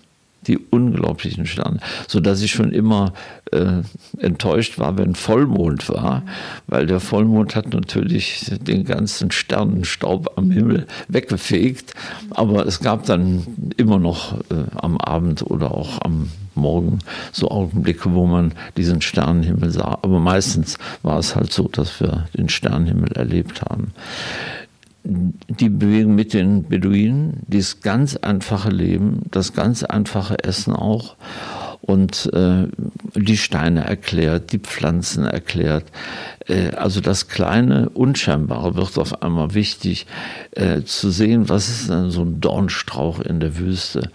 [0.47, 1.81] Die unglaublichen Sterne.
[2.07, 3.11] Sodass ich schon immer
[3.51, 3.81] äh,
[4.19, 6.23] enttäuscht war, wenn Vollmond war,
[6.67, 11.93] weil der Vollmond hat natürlich den ganzen Sternenstaub am Himmel weggefegt.
[12.29, 13.45] Aber es gab dann
[13.75, 16.99] immer noch äh, am Abend oder auch am Morgen
[17.33, 19.99] so Augenblicke, wo man diesen Sternenhimmel sah.
[20.03, 23.91] Aber meistens war es halt so, dass wir den Sternenhimmel erlebt haben
[25.05, 31.15] die Bewegung mit den Beduinen, dieses ganz einfache Leben, das ganz einfache Essen auch
[31.85, 32.67] und äh,
[33.13, 35.85] die Steine erklärt, die Pflanzen erklärt.
[36.47, 40.07] Äh, also das kleine Unscheinbare wird auf einmal wichtig,
[40.51, 44.09] äh, zu sehen, was ist denn so ein Dornstrauch in der Wüste.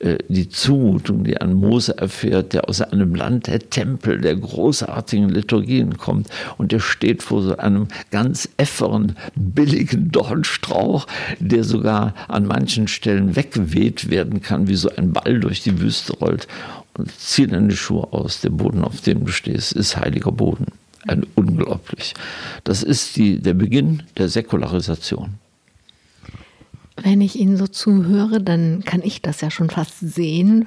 [0.00, 5.30] Äh, die Zumutung, die ein Mose erfährt, der aus einem Land der Tempel, der großartigen
[5.30, 11.06] Liturgien kommt und der steht vor so einem ganz efferen, billigen Dornstrauch,
[11.38, 16.12] der sogar an manchen Stellen weggeweht werden kann, wie so ein Ball durch die Wüste
[16.18, 16.48] rollt.
[16.96, 18.40] Und zieh deine Schuhe aus.
[18.40, 20.66] Der Boden, auf dem du stehst, ist heiliger Boden.
[21.06, 22.14] Ein unglaublich.
[22.62, 25.34] Das ist die, der Beginn der Säkularisation.
[26.96, 30.66] Wenn ich Ihnen so zuhöre, dann kann ich das ja schon fast sehen,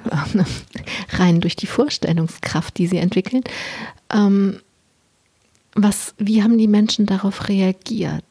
[1.10, 3.42] rein durch die Vorstellungskraft, die Sie entwickeln.
[4.12, 4.60] Ähm,
[5.74, 8.24] was, wie haben die Menschen darauf reagiert?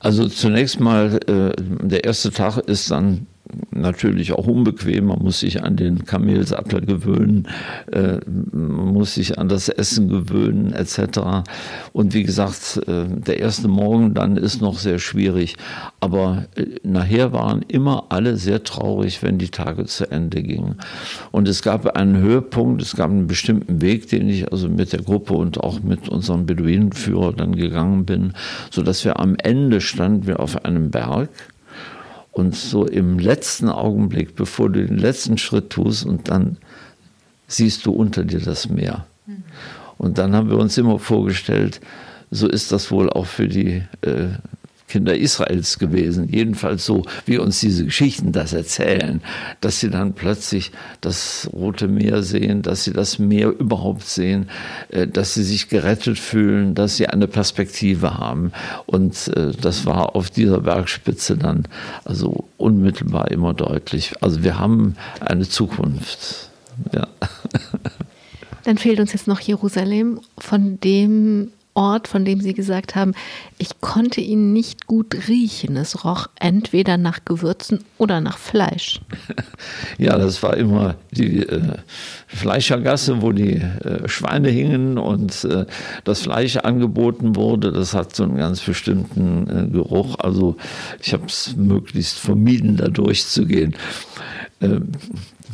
[0.00, 3.28] Also zunächst mal, äh, der erste Tag ist dann
[3.70, 5.06] natürlich auch unbequem.
[5.06, 7.48] Man muss sich an den Kamelsattel gewöhnen,
[7.90, 11.44] äh, man muss sich an das Essen gewöhnen, etc.
[11.92, 15.56] Und wie gesagt, äh, der erste Morgen dann ist noch sehr schwierig.
[16.00, 20.76] Aber äh, nachher waren immer alle sehr traurig, wenn die Tage zu Ende gingen.
[21.30, 25.02] Und es gab einen Höhepunkt, es gab einen bestimmten Weg, den ich also mit der
[25.02, 28.32] Gruppe und auch mit unserem Beduinenführer dann gegangen bin,
[28.70, 31.28] sodass wir am Ende standen wir auf einem Berg
[32.32, 36.56] und so im letzten Augenblick, bevor du den letzten Schritt tust und dann
[37.46, 39.06] siehst du unter dir das Meer.
[39.98, 41.80] Und dann haben wir uns immer vorgestellt,
[42.30, 44.28] so ist das wohl auch für die äh,
[44.92, 49.22] Kinder Israels gewesen, jedenfalls so, wie uns diese Geschichten das erzählen,
[49.62, 54.50] dass sie dann plötzlich das Rote Meer sehen, dass sie das Meer überhaupt sehen,
[54.90, 58.52] äh, dass sie sich gerettet fühlen, dass sie eine Perspektive haben.
[58.84, 61.64] Und äh, das war auf dieser Bergspitze dann
[62.04, 64.12] also unmittelbar immer deutlich.
[64.20, 66.50] Also wir haben eine Zukunft.
[66.92, 67.08] Ja.
[68.64, 73.14] Dann fehlt uns jetzt noch Jerusalem, von dem Ort, von dem Sie gesagt haben,
[73.58, 75.76] ich konnte ihn nicht gut riechen.
[75.76, 79.00] Es roch entweder nach Gewürzen oder nach Fleisch.
[79.98, 81.76] Ja, das war immer die äh,
[82.26, 85.66] Fleischergasse, wo die äh, Schweine hingen und äh,
[86.04, 87.70] das Fleisch angeboten wurde.
[87.72, 90.16] Das hat so einen ganz bestimmten äh, Geruch.
[90.18, 90.56] Also
[91.00, 93.76] ich habe es möglichst vermieden, da durchzugehen.
[94.62, 94.92] Ähm,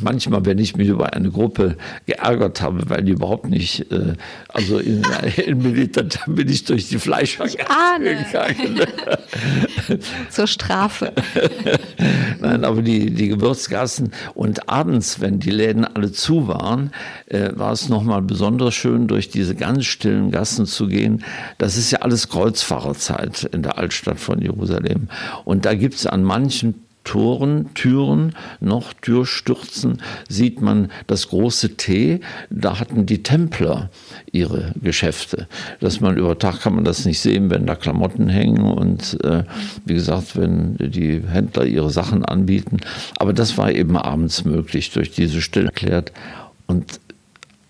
[0.01, 4.15] manchmal, wenn ich mich über eine Gruppe geärgert habe, weil die überhaupt nicht, äh,
[4.49, 5.03] also in,
[5.47, 7.59] in Militär, dann bin ich durch die Fleischergasse
[7.99, 8.81] gegangen.
[10.31, 11.13] Zur Strafe.
[12.41, 16.93] Nein, aber die, die Gewürzgassen und abends, wenn die Läden alle zu waren,
[17.27, 21.25] äh, war es nochmal besonders schön, durch diese ganz stillen Gassen zu gehen.
[21.59, 25.09] Das ist ja alles Kreuzfahrerzeit in der Altstadt von Jerusalem.
[25.45, 32.21] Und da gibt es an manchen Toren, Türen, noch Türstürzen sieht man das große T.
[32.51, 33.89] Da hatten die Templer
[34.31, 35.49] ihre Geschäfte.
[35.81, 39.45] Dass man über Tag kann man das nicht sehen, wenn da Klamotten hängen und äh,
[39.87, 42.77] wie gesagt, wenn die Händler ihre Sachen anbieten.
[43.17, 46.13] Aber das war eben abends möglich durch diese Stille erklärt.
[46.67, 47.01] Und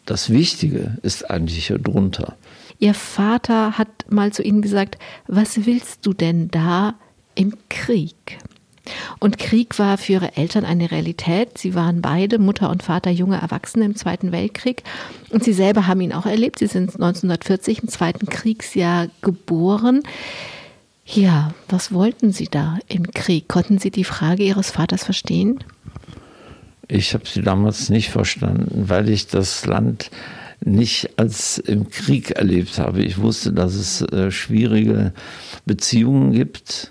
[0.05, 2.35] das Wichtige ist eigentlich hier drunter.
[2.81, 4.98] Ihr Vater hat mal zu Ihnen gesagt,
[5.29, 6.96] was willst du denn da
[7.37, 8.38] im Krieg?
[9.18, 11.59] Und Krieg war für ihre Eltern eine Realität.
[11.59, 14.83] Sie waren beide, Mutter und Vater, junge Erwachsene im Zweiten Weltkrieg.
[15.31, 16.59] Und sie selber haben ihn auch erlebt.
[16.59, 20.03] Sie sind 1940 im Zweiten Kriegsjahr geboren.
[21.05, 23.48] Ja, was wollten Sie da im Krieg?
[23.48, 25.64] Konnten Sie die Frage Ihres Vaters verstehen?
[26.87, 30.11] Ich habe sie damals nicht verstanden, weil ich das Land
[30.61, 33.03] nicht als im Krieg erlebt habe.
[33.03, 35.12] Ich wusste, dass es äh, schwierige
[35.66, 36.90] Beziehungen gibt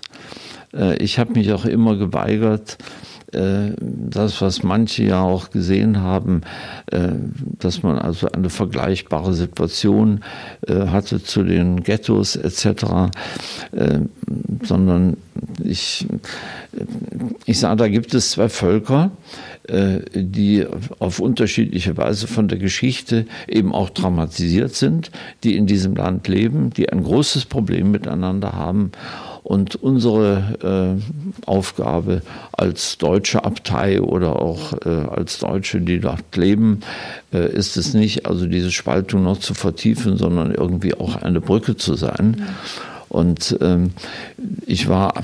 [0.98, 2.78] ich habe mich auch immer geweigert,
[3.32, 6.40] äh, das, was manche ja auch gesehen haben,
[6.90, 7.10] äh,
[7.58, 10.20] dass man also eine vergleichbare Situation
[10.66, 13.10] hatte zu den Ghettos etc.,
[14.62, 15.16] sondern
[15.62, 16.06] ich,
[17.44, 19.10] ich sage, da gibt es zwei Völker,
[20.14, 20.66] die
[20.98, 25.10] auf unterschiedliche Weise von der Geschichte eben auch traumatisiert sind,
[25.44, 28.92] die in diesem Land leben, die ein großes Problem miteinander haben
[29.48, 32.20] und unsere äh, Aufgabe
[32.52, 36.80] als deutsche Abtei oder auch äh, als Deutsche, die dort leben,
[37.32, 41.78] äh, ist es nicht, also diese Spaltung noch zu vertiefen, sondern irgendwie auch eine Brücke
[41.78, 42.46] zu sein.
[43.08, 43.92] Und ähm,
[44.66, 45.14] ich war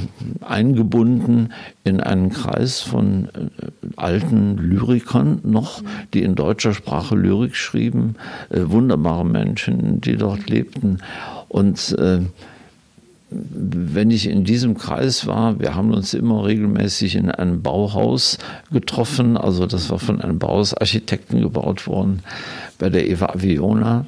[0.40, 1.52] eingebunden
[1.84, 5.82] in einen Kreis von äh, alten Lyrikern noch,
[6.14, 8.16] die in deutscher Sprache Lyrik schrieben,
[8.48, 11.00] äh, wunderbare Menschen, die dort lebten.
[11.48, 12.20] Und äh,
[13.34, 18.38] wenn ich in diesem Kreis war, wir haben uns immer regelmäßig in einem Bauhaus
[18.72, 22.20] getroffen, also das war von einem Bauhausarchitekten gebaut worden,
[22.78, 24.06] bei der Eva Aviona.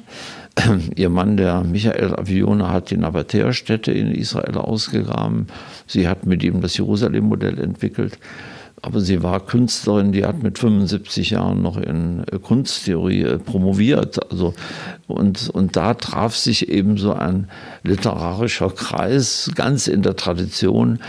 [0.95, 5.47] Ihr Mann, der Michael Aviona, hat die Nabatäerstätte in Israel ausgegraben.
[5.85, 8.17] Sie hat mit ihm das Jerusalem-Modell entwickelt.
[8.81, 14.31] Aber sie war Künstlerin, die hat mit 75 Jahren noch in Kunsttheorie äh, promoviert.
[14.31, 14.53] Also,
[15.07, 17.47] und, und da traf sich eben so ein
[17.83, 20.99] literarischer Kreis, ganz in der Tradition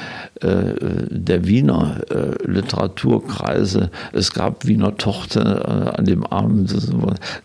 [0.41, 0.75] äh,
[1.11, 3.91] der Wiener äh, Literaturkreise.
[4.13, 6.73] Es gab Wiener Tochter äh, an dem Abend,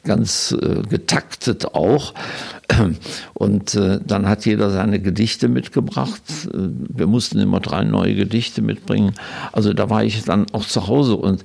[0.03, 2.13] ganz äh, getaktet auch.
[3.33, 6.21] Und äh, dann hat jeder seine Gedichte mitgebracht.
[6.53, 9.13] Äh, wir mussten immer drei neue Gedichte mitbringen.
[9.51, 11.15] Also da war ich dann auch zu Hause.
[11.15, 11.43] Und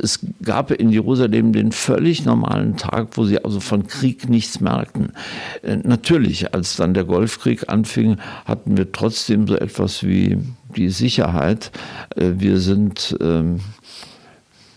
[0.00, 5.12] es gab in Jerusalem den völlig normalen Tag, wo sie also von Krieg nichts merkten.
[5.62, 10.38] Äh, natürlich, als dann der Golfkrieg anfing, hatten wir trotzdem so etwas wie
[10.76, 11.70] die Sicherheit.
[12.16, 13.60] Äh, wir sind ähm,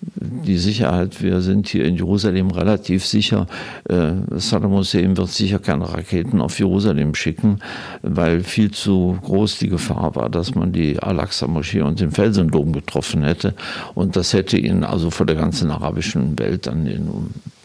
[0.03, 3.45] die Sicherheit, wir sind hier in Jerusalem relativ sicher.
[3.87, 7.59] Äh, Saddam Hussein wird sicher keine Raketen auf Jerusalem schicken,
[8.01, 13.23] weil viel zu groß die Gefahr war, dass man die Al-Aqsa-Moschee und den Felsendom getroffen
[13.23, 13.53] hätte.
[13.93, 17.09] Und das hätte ihn also vor der ganzen arabischen Welt dann in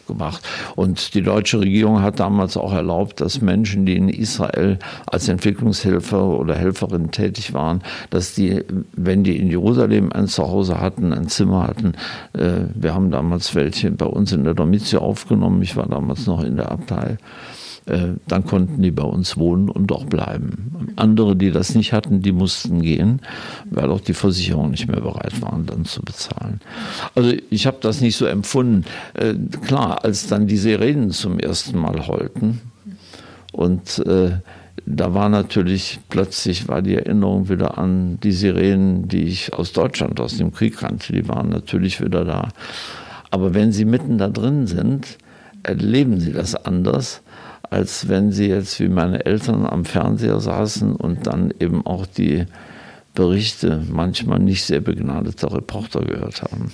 [0.06, 0.42] gemacht.
[0.74, 6.24] Und die deutsche Regierung hat damals auch erlaubt, dass Menschen, die in Israel als Entwicklungshelfer
[6.24, 11.66] oder Helferin tätig waren, dass die, wenn die in Jerusalem ein Zuhause hatten, ein Zimmer
[11.66, 11.94] hatten,
[12.32, 16.42] äh, wir haben damals welche bei uns in der Domizio aufgenommen, ich war damals noch
[16.42, 17.16] in der Abtei,
[18.26, 20.92] dann konnten die bei uns wohnen und auch bleiben.
[20.96, 23.20] Andere, die das nicht hatten, die mussten gehen,
[23.70, 26.60] weil auch die Versicherungen nicht mehr bereit waren, dann zu bezahlen.
[27.14, 28.84] Also ich habe das nicht so empfunden.
[29.14, 32.60] Äh, klar, als dann die Sirenen zum ersten Mal heulten
[33.52, 34.32] und äh,
[34.84, 40.20] da war natürlich plötzlich war die Erinnerung wieder an die Sirenen, die ich aus Deutschland,
[40.20, 41.12] aus dem Krieg kannte.
[41.12, 42.48] Die waren natürlich wieder da.
[43.30, 45.18] Aber wenn sie mitten da drin sind,
[45.62, 47.22] erleben sie das anders
[47.70, 52.46] als wenn sie jetzt wie meine Eltern am Fernseher saßen und dann eben auch die
[53.14, 56.72] Berichte manchmal nicht sehr begnadeter Reporter gehört haben.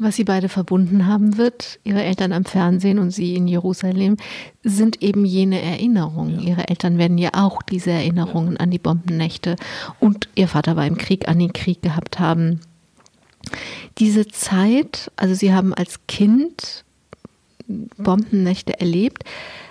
[0.00, 4.16] Was sie beide verbunden haben wird, ihre Eltern am Fernsehen und sie in Jerusalem,
[4.62, 6.38] sind eben jene Erinnerungen.
[6.38, 6.50] Ja.
[6.50, 8.60] Ihre Eltern werden ja auch diese Erinnerungen ja.
[8.60, 9.56] an die Bombennächte
[9.98, 12.60] und ihr Vater war im Krieg, an den Krieg gehabt haben.
[13.98, 16.84] Diese Zeit, also sie haben als Kind
[17.96, 19.24] Bombennächte erlebt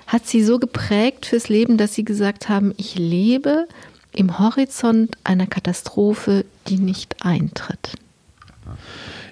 [0.07, 3.67] hat sie so geprägt fürs Leben, dass sie gesagt haben, ich lebe
[4.13, 7.91] im Horizont einer Katastrophe, die nicht eintritt.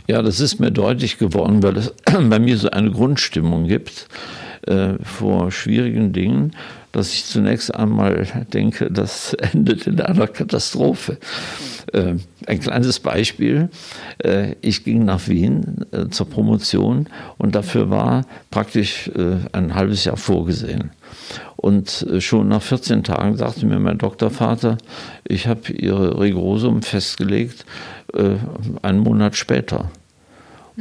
[0.08, 4.08] Ja, das ist mir deutlich geworden, weil es bei mir so eine Grundstimmung gibt
[4.68, 6.52] äh, vor schwierigen Dingen,
[6.92, 11.18] dass ich zunächst einmal denke, das endet in einer Katastrophe.
[11.94, 12.16] Äh,
[12.48, 13.70] ein kleines Beispiel.
[14.24, 19.12] Äh, ich ging nach Wien äh, zur Promotion und dafür war praktisch
[19.52, 20.92] ein halbes Jahr vorgesehen.
[21.56, 24.78] Und schon nach 14 Tagen sagte mir mein Doktorvater,
[25.24, 27.66] ich habe Ihre Rigosum festgelegt,
[28.82, 29.90] einen Monat später.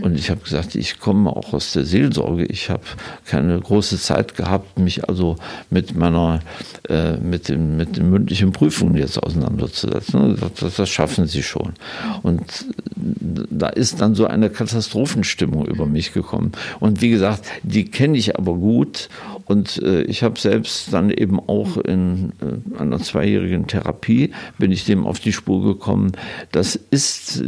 [0.01, 2.45] Und ich habe gesagt, ich komme auch aus der Seelsorge.
[2.47, 2.83] Ich habe
[3.27, 5.37] keine große Zeit gehabt, mich also
[5.71, 6.41] mit meiner,
[6.89, 10.37] äh, mit, den, mit den mündlichen Prüfungen jetzt auseinanderzusetzen.
[10.59, 11.75] Das, das, schaffen Sie schon.
[12.23, 16.53] Und da ist dann so eine Katastrophenstimmung über mich gekommen.
[16.81, 19.09] Und wie gesagt, die kenne ich aber gut.
[19.47, 24.85] Und äh, ich habe selbst dann eben auch in äh, einer zweijährigen Therapie, bin ich
[24.87, 26.13] dem auf die Spur gekommen.
[26.51, 27.43] Das ist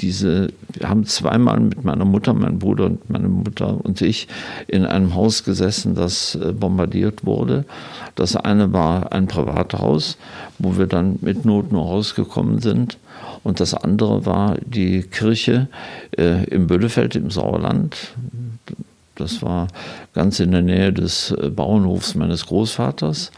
[0.00, 4.28] diese, wir haben zweimal mit meiner Mutter, mein Bruder und meine Mutter und ich
[4.66, 7.64] in einem Haus gesessen, das äh, bombardiert wurde.
[8.14, 10.18] Das eine war ein Privathaus,
[10.58, 12.98] wo wir dann mit Not nur rausgekommen sind.
[13.44, 15.68] Und das andere war die Kirche
[16.16, 18.14] äh, im Böllefeld im Sauerland.
[19.14, 19.68] Das war
[20.12, 23.30] ganz in der Nähe des äh, Bauernhofs meines Großvaters.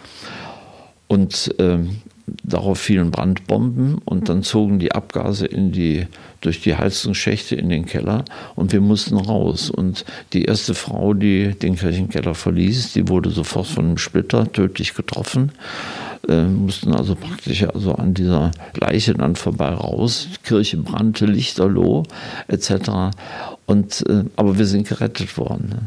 [1.09, 1.97] Und ähm,
[2.42, 6.09] Darauf fielen Brandbomben und dann zogen die Abgase in die,
[6.47, 9.69] durch die Heizungsschächte in den Keller und wir mussten raus.
[9.69, 14.95] Und die erste Frau, die den Kirchenkeller verließ, die wurde sofort von einem Splitter tödlich
[14.95, 15.51] getroffen.
[16.29, 20.29] Äh, mussten also praktisch also an dieser Leiche dann vorbei raus.
[20.33, 22.05] Die Kirche brannte, lichterloh
[22.47, 23.15] etc.
[23.67, 25.69] Und, äh, aber wir sind gerettet worden.
[25.71, 25.79] Ne?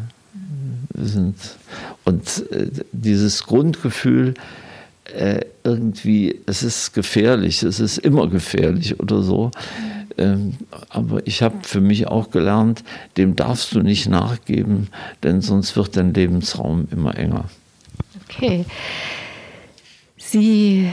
[0.93, 1.35] Wir sind,
[2.03, 4.33] und äh, dieses Grundgefühl,
[5.13, 9.51] äh, irgendwie, es ist gefährlich, es ist immer gefährlich oder so.
[10.19, 10.57] Ähm,
[10.89, 12.83] aber ich habe für mich auch gelernt,
[13.15, 14.89] dem darfst du nicht nachgeben,
[15.23, 17.45] denn sonst wird dein Lebensraum immer enger.
[18.25, 18.65] Okay.
[20.17, 20.91] Sie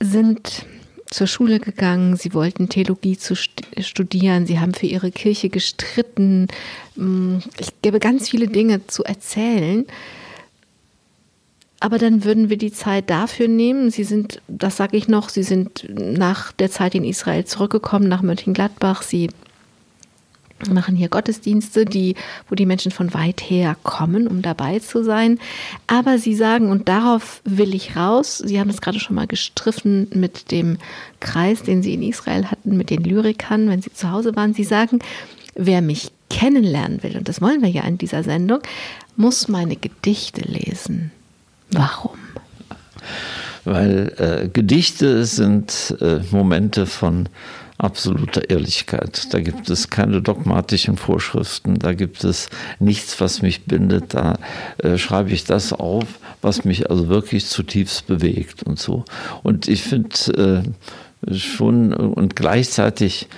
[0.00, 0.64] sind
[1.10, 6.48] zur Schule gegangen, sie wollten Theologie zu studieren, sie haben für ihre Kirche gestritten.
[6.96, 9.84] Mm, ich gebe ganz viele Dinge zu erzählen.
[11.82, 13.90] Aber dann würden wir die Zeit dafür nehmen.
[13.90, 18.22] Sie sind, das sage ich noch, Sie sind nach der Zeit in Israel zurückgekommen, nach
[18.22, 19.02] Mönchengladbach.
[19.02, 19.30] Sie
[20.70, 22.14] machen hier Gottesdienste, die,
[22.48, 25.40] wo die Menschen von weit her kommen, um dabei zu sein.
[25.88, 30.06] Aber sie sagen, und darauf will ich raus, Sie haben es gerade schon mal gestriffen
[30.14, 30.78] mit dem
[31.18, 34.54] Kreis, den Sie in Israel hatten, mit den Lyrikern, wenn Sie zu Hause waren.
[34.54, 35.00] Sie sagen,
[35.56, 38.60] wer mich kennenlernen will, und das wollen wir ja in dieser Sendung,
[39.16, 41.10] muss meine Gedichte lesen.
[41.72, 42.18] Warum?
[43.64, 47.28] Weil äh, Gedichte sind äh, Momente von
[47.78, 49.32] absoluter Ehrlichkeit.
[49.34, 52.48] Da gibt es keine dogmatischen Vorschriften, da gibt es
[52.78, 54.14] nichts, was mich bindet.
[54.14, 54.38] Da
[54.78, 56.04] äh, schreibe ich das auf,
[56.40, 59.04] was mich also wirklich zutiefst bewegt und so.
[59.42, 60.70] Und ich finde äh,
[61.30, 63.28] schon und gleichzeitig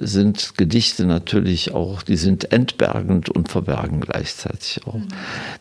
[0.00, 4.94] sind Gedichte natürlich auch, die sind entbergend und verbergen gleichzeitig auch.
[4.94, 5.08] Mhm.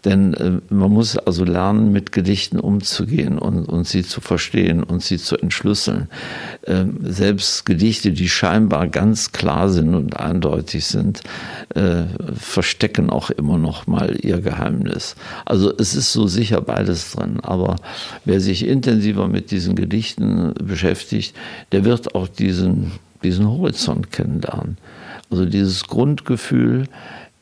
[0.04, 5.04] Denn äh, man muss also lernen, mit Gedichten umzugehen und, und sie zu verstehen und
[5.04, 6.08] sie zu entschlüsseln.
[6.66, 11.22] Ähm, selbst Gedichte, die scheinbar ganz klar sind und eindeutig sind,
[11.76, 12.06] äh,
[12.36, 15.16] verstecken auch immer noch mal ihr Geheimnis.
[15.46, 17.40] Also es ist so sicher beides drin.
[17.44, 17.76] Aber
[18.26, 21.36] wer sich intensiver mit diesen Gedichten beschäftigt,
[21.72, 22.92] der wird auch diesen
[23.24, 24.78] diesen Horizont kennenlernen.
[25.30, 26.88] Also dieses Grundgefühl,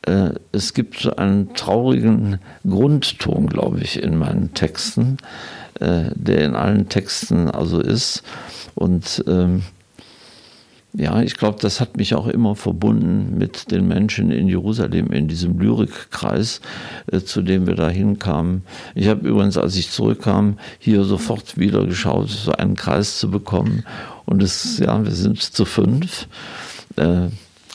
[0.02, 2.38] äh, es gibt so einen traurigen
[2.68, 5.18] Grundton, glaube ich, in meinen Texten,
[5.80, 8.22] äh, der in allen Texten also ist.
[8.74, 9.62] Und ähm,
[10.94, 15.28] ja, ich glaube, das hat mich auch immer verbunden mit den Menschen in Jerusalem, in
[15.28, 16.60] diesem Lyrikkreis,
[17.12, 18.62] äh, zu dem wir da hinkamen.
[18.94, 23.84] Ich habe übrigens, als ich zurückkam, hier sofort wieder geschaut, so einen Kreis zu bekommen.
[24.24, 26.26] Und es, ja, wir sind zu fünf.
[26.96, 27.28] Äh,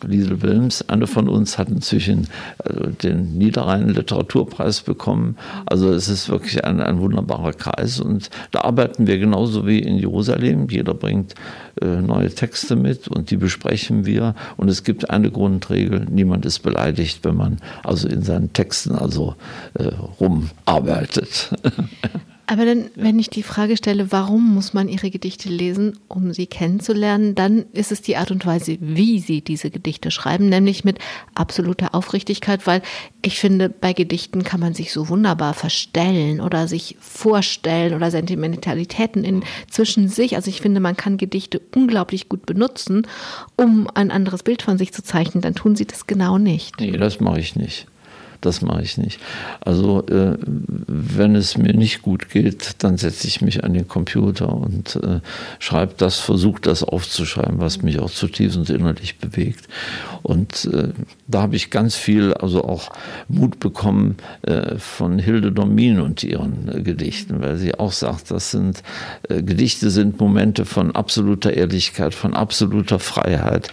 [0.07, 2.27] Liesel Wilms, eine von uns hat inzwischen
[2.63, 5.37] äh, den Niederrhein Literaturpreis bekommen.
[5.65, 9.97] Also es ist wirklich ein, ein wunderbarer Kreis und da arbeiten wir genauso wie in
[9.97, 10.67] Jerusalem.
[10.69, 11.35] Jeder bringt
[11.81, 14.35] äh, neue Texte mit und die besprechen wir.
[14.57, 19.35] Und es gibt eine Grundregel, niemand ist beleidigt, wenn man also in seinen Texten also
[19.73, 21.55] äh, rumarbeitet.
[22.45, 26.45] Aber dann, wenn ich die Frage stelle, warum muss man ihre Gedichte lesen, um sie
[26.45, 30.99] kennenzulernen, dann ist es die Art und Weise, wie sie diese Gedichte schreiben, nämlich mit
[31.35, 32.81] absoluter Aufrichtigkeit, weil
[33.21, 39.23] ich finde, bei Gedichten kann man sich so wunderbar verstellen oder sich vorstellen oder Sentimentalitäten
[39.23, 40.35] in, zwischen sich.
[40.35, 43.07] Also ich finde, man kann Gedichte unglaublich gut benutzen,
[43.55, 45.41] um ein anderes Bild von sich zu zeichnen.
[45.41, 46.79] Dann tun sie das genau nicht.
[46.81, 47.87] Nee, das mache ich nicht
[48.45, 49.19] das mache ich nicht.
[49.61, 54.53] Also äh, wenn es mir nicht gut geht, dann setze ich mich an den Computer
[54.53, 55.19] und äh,
[55.59, 59.67] schreibe das, versuche das aufzuschreiben, was mich auch zutiefst und innerlich bewegt.
[60.23, 60.89] Und äh,
[61.27, 62.91] da habe ich ganz viel, also auch
[63.27, 68.51] Mut bekommen äh, von Hilde Domin und ihren äh, Gedichten, weil sie auch sagt, das
[68.51, 68.83] sind
[69.29, 73.69] äh, Gedichte sind Momente von absoluter Ehrlichkeit, von absoluter Freiheit,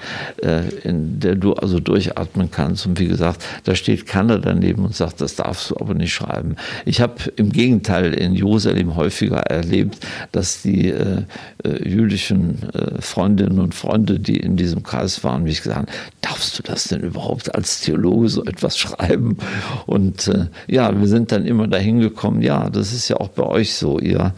[0.84, 2.86] in der du also durchatmen kannst.
[2.86, 6.12] Und wie gesagt, da steht keiner dann daneben und sagt, das darfst du aber nicht
[6.12, 6.56] schreiben.
[6.84, 9.98] Ich habe im Gegenteil in Jerusalem häufiger erlebt,
[10.32, 11.22] dass die äh,
[11.64, 15.86] äh, jüdischen äh, Freundinnen und Freunde, die in diesem Kreis waren, mich gesagt haben,
[16.20, 19.38] darfst du das denn überhaupt als Theologe so etwas schreiben?
[19.86, 23.44] Und äh, ja, wir sind dann immer dahin gekommen, ja, das ist ja auch bei
[23.44, 23.98] euch so.
[23.98, 24.34] Ihr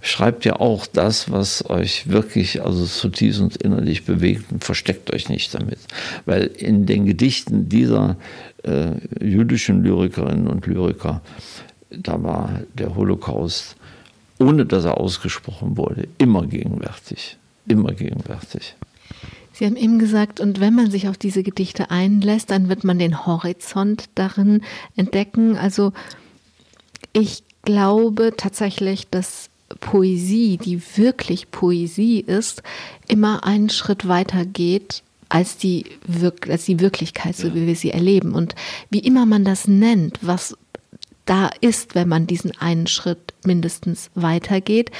[0.00, 5.28] schreibt ja auch das, was euch wirklich also zutiefst und innerlich bewegt und versteckt euch
[5.28, 5.78] nicht damit.
[6.26, 8.16] Weil in den Gedichten dieser
[8.64, 8.92] äh,
[9.24, 11.20] jüdischen Lyrikerinnen und Lyriker,
[11.90, 13.76] da war der Holocaust,
[14.38, 17.38] ohne dass er ausgesprochen wurde, immer gegenwärtig.
[17.66, 18.74] Immer gegenwärtig.
[19.52, 22.98] Sie haben eben gesagt, und wenn man sich auf diese Gedichte einlässt, dann wird man
[22.98, 24.62] den Horizont darin
[24.96, 25.56] entdecken.
[25.56, 25.92] Also
[27.12, 29.48] ich glaube tatsächlich, dass
[29.80, 32.62] Poesie, die wirklich Poesie ist,
[33.06, 35.02] immer einen Schritt weiter geht
[35.34, 38.34] als die, Wir als die Wirklichkeit, so wie wir sie erleben.
[38.34, 38.54] Und
[38.90, 40.56] wie immer man das nennt, was
[41.24, 44.92] da ist, wenn man diesen einen Schritt mindestens weitergeht.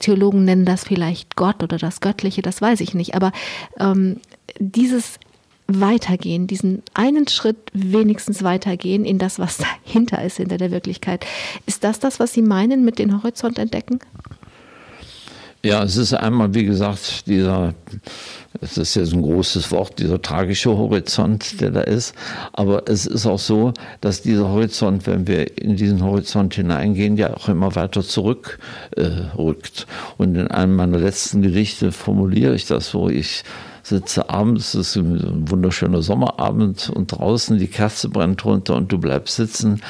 [0.00, 3.14] Theologen nennen das vielleicht Gott oder das Göttliche, das weiß ich nicht.
[3.14, 3.30] Aber
[3.78, 4.16] ähm,
[4.58, 5.20] dieses
[5.68, 11.24] Weitergehen, diesen einen Schritt wenigstens weitergehen in das, was dahinter ist, hinter der Wirklichkeit.
[11.66, 14.00] Ist das das, was Sie meinen mit den Horizont entdecken?
[15.64, 17.74] Ja, es ist einmal, wie gesagt, dieser,
[18.62, 22.14] es ist jetzt ein großes Wort, dieser tragische Horizont, der da ist.
[22.52, 27.34] Aber es ist auch so, dass dieser Horizont, wenn wir in diesen Horizont hineingehen, ja
[27.34, 28.58] auch immer weiter zurückrückt.
[28.96, 29.82] Äh,
[30.16, 33.42] Und in einem meiner letzten Gedichte formuliere ich das so, ich
[33.82, 38.98] sitze abends, es ist ein wunderschöner Sommerabend und draußen die Kerze brennt runter und du
[38.98, 39.82] bleibst sitzen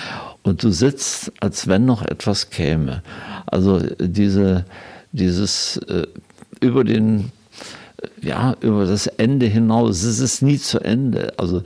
[0.42, 3.02] und du sitzt, als wenn noch etwas käme.
[3.46, 4.64] Also diese
[5.12, 6.06] dieses äh,
[6.60, 7.30] über den
[8.22, 10.02] ja, über das Ende hinaus.
[10.02, 11.32] Es ist nie zu Ende.
[11.38, 11.62] Also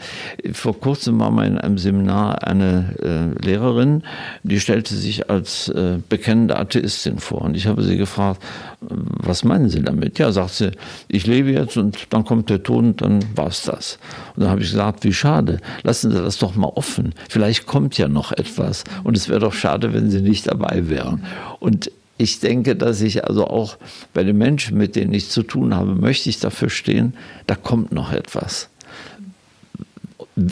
[0.53, 2.95] vor kurzem war mal in einem Seminar eine
[3.41, 4.03] äh, Lehrerin,
[4.43, 7.43] die stellte sich als äh, bekennende Atheistin vor.
[7.43, 8.43] Und ich habe sie gefragt,
[8.80, 10.18] was meinen Sie damit?
[10.18, 10.70] Ja, sagt sie,
[11.09, 13.99] ich lebe jetzt und dann kommt der Tod und dann war es das.
[14.34, 15.61] Und dann habe ich gesagt, wie schade.
[15.82, 17.14] Lassen Sie das doch mal offen.
[17.28, 18.84] Vielleicht kommt ja noch etwas.
[19.05, 21.24] Und es wäre doch schade, wenn Sie nicht dabei wären.
[21.59, 23.76] Und ich denke, dass ich also auch
[24.14, 27.14] bei den Menschen, mit denen ich zu tun habe, möchte ich dafür stehen,
[27.46, 28.68] da kommt noch etwas.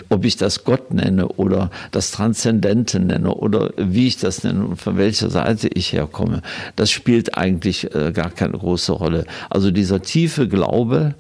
[0.09, 4.77] Ob ich das Gott nenne oder das Transzendente nenne oder wie ich das nenne und
[4.77, 6.43] von welcher Seite ich herkomme,
[6.77, 9.27] das spielt eigentlich äh, gar keine große Rolle.
[9.51, 11.15] Also dieser tiefe Glaube,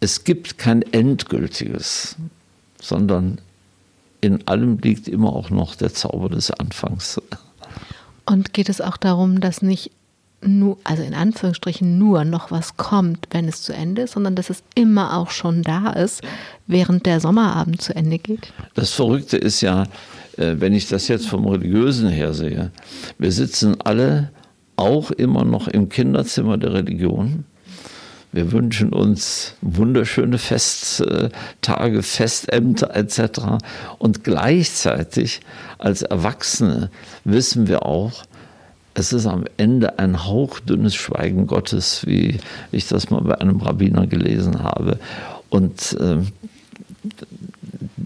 [0.00, 2.16] es gibt kein Endgültiges,
[2.80, 3.40] sondern
[4.20, 7.20] in allem liegt immer auch noch der Zauber des Anfangs.
[8.28, 9.90] Und geht es auch darum, dass nicht
[10.42, 14.50] nur, also in Anführungsstrichen nur noch was kommt, wenn es zu Ende ist, sondern dass
[14.50, 16.22] es immer auch schon da ist,
[16.66, 18.52] während der Sommerabend zu Ende geht?
[18.74, 19.84] Das Verrückte ist ja,
[20.36, 22.70] äh, wenn ich das jetzt vom Religiösen her sehe,
[23.18, 24.30] wir sitzen alle
[24.76, 27.44] auch immer noch im Kinderzimmer der Religion
[28.32, 33.40] wir wünschen uns wunderschöne Festtage, Festämter etc.
[33.98, 35.40] Und gleichzeitig
[35.78, 36.90] als Erwachsene
[37.24, 38.24] wissen wir auch,
[38.94, 42.38] es ist am Ende ein hauchdünnes Schweigen Gottes, wie
[42.72, 44.98] ich das mal bei einem Rabbiner gelesen habe.
[45.50, 46.18] Und äh,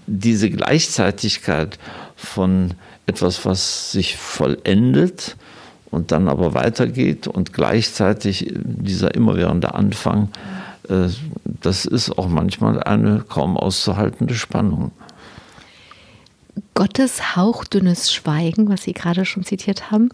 [0.07, 1.79] diese Gleichzeitigkeit
[2.14, 2.75] von
[3.07, 5.37] etwas, was sich vollendet,
[5.93, 10.30] und dann aber weitergeht und gleichzeitig dieser immerwährende Anfang,
[10.88, 11.09] äh,
[11.45, 14.90] das ist auch manchmal eine kaum auszuhaltende Spannung.
[16.74, 20.09] Gottes hauchdünnes Schweigen, was Sie gerade schon zitiert haben,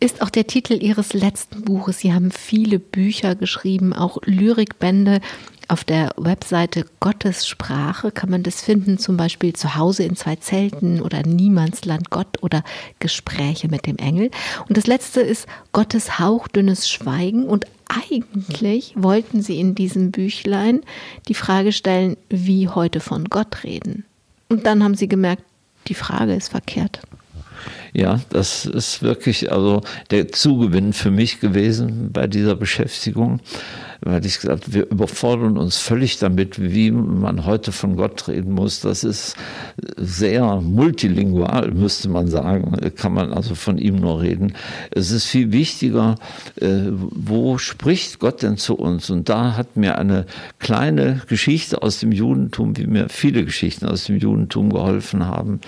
[0.00, 1.98] ist auch der Titel Ihres letzten Buches.
[1.98, 5.20] Sie haben viele Bücher geschrieben, auch Lyrikbände.
[5.68, 10.36] Auf der Webseite Gottes Sprache kann man das finden, zum Beispiel zu Hause in zwei
[10.36, 12.62] Zelten oder Niemandsland Gott oder
[12.98, 14.30] Gespräche mit dem Engel.
[14.68, 17.44] Und das letzte ist Gottes hauchdünnes Schweigen.
[17.44, 20.80] Und eigentlich wollten Sie in diesem Büchlein
[21.28, 24.04] die Frage stellen, wie heute von Gott reden.
[24.48, 25.44] Und dann haben Sie gemerkt,
[25.88, 27.00] die Frage ist verkehrt.
[27.92, 33.40] Ja, das ist wirklich also der Zugewinn für mich gewesen bei dieser Beschäftigung
[34.04, 38.80] weil ich gesagt, wir überfordern uns völlig damit, wie man heute von Gott reden muss.
[38.80, 39.36] Das ist
[39.96, 44.54] sehr multilingual, müsste man sagen, kann man also von ihm nur reden.
[44.90, 46.16] Es ist viel wichtiger,
[46.60, 49.08] äh, wo spricht Gott denn zu uns?
[49.08, 50.26] Und da hat mir eine
[50.58, 55.60] kleine Geschichte aus dem Judentum, wie mir viele Geschichten aus dem Judentum geholfen haben.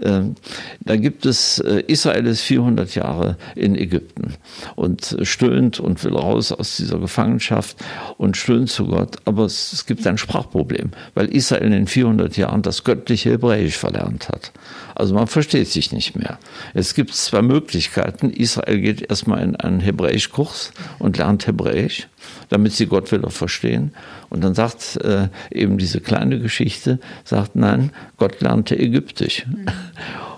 [0.00, 0.36] Ähm,
[0.80, 4.34] da gibt es, äh, Israel ist 400 Jahre in Ägypten
[4.74, 7.73] und stöhnt und will raus aus dieser Gefangenschaft
[8.16, 9.16] und stöhnt zu Gott.
[9.24, 13.76] Aber es, es gibt ein Sprachproblem, weil Israel in den 400 Jahren das göttliche Hebräisch
[13.76, 14.52] verlernt hat.
[14.94, 16.38] Also man versteht sich nicht mehr.
[16.72, 18.30] Es gibt zwei Möglichkeiten.
[18.30, 22.08] Israel geht erstmal in einen Hebräischkurs und lernt Hebräisch,
[22.48, 23.92] damit sie Gott wieder verstehen.
[24.30, 29.46] Und dann sagt äh, eben diese kleine Geschichte, sagt nein, Gott lernte Ägyptisch.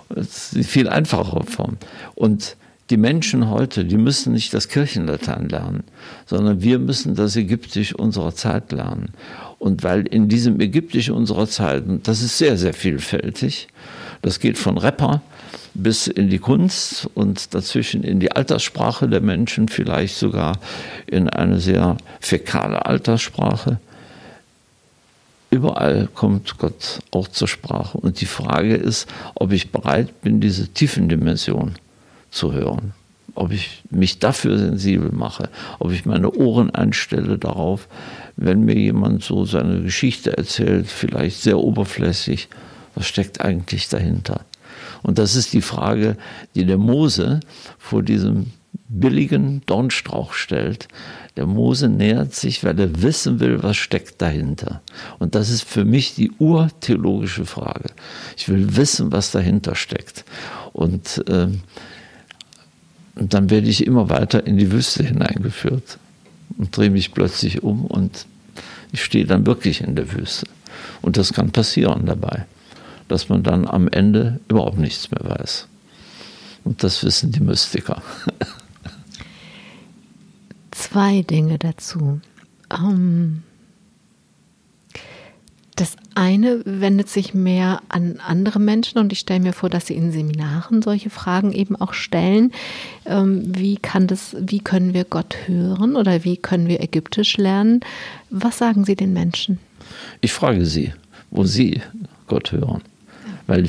[0.09, 1.75] Das ist die viel einfachere Form.
[2.15, 2.55] Und
[2.89, 5.83] die Menschen heute, die müssen nicht das Kirchenlatein lernen,
[6.25, 9.09] sondern wir müssen das Ägyptisch unserer Zeit lernen.
[9.59, 13.67] Und weil in diesem Ägyptisch unserer Zeit, das ist sehr, sehr vielfältig,
[14.21, 15.21] das geht von Rapper
[15.73, 20.59] bis in die Kunst und dazwischen in die Alterssprache der Menschen, vielleicht sogar
[21.05, 23.79] in eine sehr fäkale Alterssprache.
[25.49, 27.97] Überall kommt Gott auch zur Sprache.
[27.97, 31.75] Und die Frage ist, ob ich bereit bin, diese Tiefendimension
[32.31, 32.93] zu hören.
[33.35, 35.49] Ob ich mich dafür sensibel mache,
[35.79, 37.87] ob ich meine Ohren einstelle darauf,
[38.35, 42.49] wenn mir jemand so seine Geschichte erzählt, vielleicht sehr oberflächlich,
[42.95, 44.41] was steckt eigentlich dahinter?
[45.03, 46.17] Und das ist die Frage,
[46.55, 47.39] die der Mose
[47.77, 48.51] vor diesem
[48.89, 50.87] billigen Dornstrauch stellt.
[51.35, 54.81] Der Mose nähert sich, weil er wissen will, was steckt dahinter.
[55.19, 57.89] Und das ist für mich die urtheologische Frage.
[58.35, 60.25] Ich will wissen, was dahinter steckt.
[60.73, 61.47] Und äh,
[63.17, 65.97] und dann werde ich immer weiter in die Wüste hineingeführt.
[66.57, 68.25] und drehe mich plötzlich um und
[68.91, 70.47] ich stehe dann wirklich in der Wüste.
[71.01, 72.45] Und das kann passieren dabei,
[73.07, 75.67] dass man dann am Ende überhaupt nichts mehr weiß.
[76.63, 78.01] Und das wissen die Mystiker.
[80.71, 82.21] Zwei Dinge dazu.
[82.71, 83.43] Ähm,
[86.17, 90.11] eine wendet sich mehr an andere Menschen und ich stelle mir vor, dass Sie in
[90.11, 92.51] Seminaren solche Fragen eben auch stellen.
[93.05, 97.81] Ähm, wie kann das, wie können wir Gott hören oder wie können wir Ägyptisch lernen?
[98.31, 99.59] Was sagen Sie den Menschen?
[100.21, 100.91] Ich frage Sie,
[101.29, 101.81] wo Sie
[102.25, 102.81] Gott hören
[103.47, 103.67] weil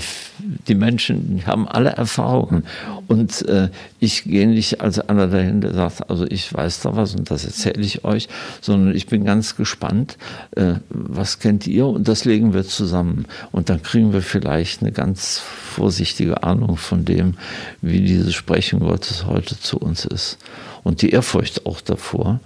[0.67, 2.65] die Menschen haben alle Erfahrungen.
[3.07, 3.69] Und äh,
[4.01, 7.45] ich gehe nicht als einer dahin, der sagt, also ich weiß da was und das
[7.45, 8.29] erzähle ich euch,
[8.61, 10.19] sondern ich bin ganz gespannt,
[10.57, 13.27] äh, was kennt ihr und das legen wir zusammen.
[13.53, 17.35] Und dann kriegen wir vielleicht eine ganz vorsichtige Ahnung von dem,
[17.81, 20.39] wie dieses Sprechen Gottes heute zu uns ist.
[20.83, 22.41] Und die Ehrfurcht auch davor,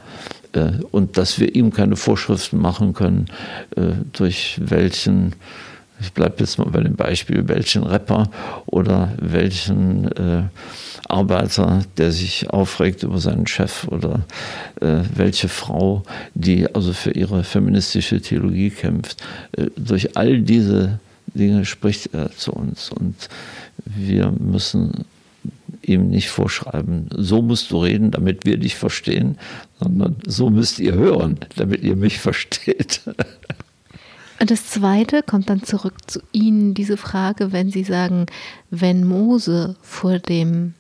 [0.52, 3.26] äh, und dass wir ihm keine Vorschriften machen können,
[3.76, 5.34] äh, durch welchen
[6.02, 8.28] ich bleibe jetzt mal bei dem Beispiel, welchen Rapper
[8.66, 10.42] oder welchen äh,
[11.08, 14.24] Arbeiter, der sich aufregt über seinen Chef oder
[14.80, 16.02] äh, welche Frau,
[16.34, 19.22] die also für ihre feministische Theologie kämpft.
[19.52, 20.98] Äh, durch all diese
[21.34, 23.28] Dinge spricht er zu uns und
[23.84, 25.04] wir müssen
[25.82, 29.38] ihm nicht vorschreiben, so musst du reden, damit wir dich verstehen,
[29.80, 33.00] sondern so müsst ihr hören, damit ihr mich versteht.
[34.42, 38.26] Und das Zweite kommt dann zurück zu Ihnen, diese Frage, wenn Sie sagen,
[38.70, 40.74] wenn Mose vor dem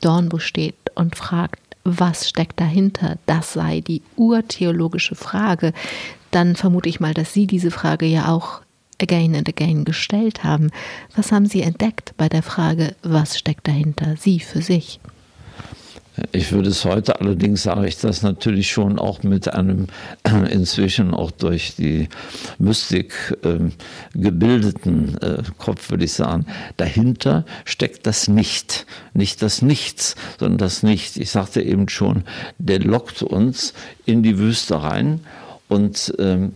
[0.00, 5.72] Dornbusch steht und fragt, was steckt dahinter, das sei die urtheologische Frage,
[6.30, 8.60] dann vermute ich mal, dass Sie diese Frage ja auch
[9.00, 10.70] again and again gestellt haben.
[11.16, 15.00] Was haben Sie entdeckt bei der Frage, was steckt dahinter, Sie für sich?
[16.32, 19.86] Ich würde es heute allerdings, sage ich das natürlich schon auch mit einem
[20.50, 22.08] inzwischen auch durch die
[22.58, 23.70] Mystik äh,
[24.14, 26.46] gebildeten äh, Kopf, würde ich sagen.
[26.76, 28.86] Dahinter steckt das Nicht.
[29.14, 31.16] Nicht das Nichts, sondern das Nicht.
[31.16, 32.24] Ich sagte eben schon,
[32.58, 33.72] der lockt uns
[34.04, 35.20] in die Wüste rein
[35.72, 36.52] und ähm,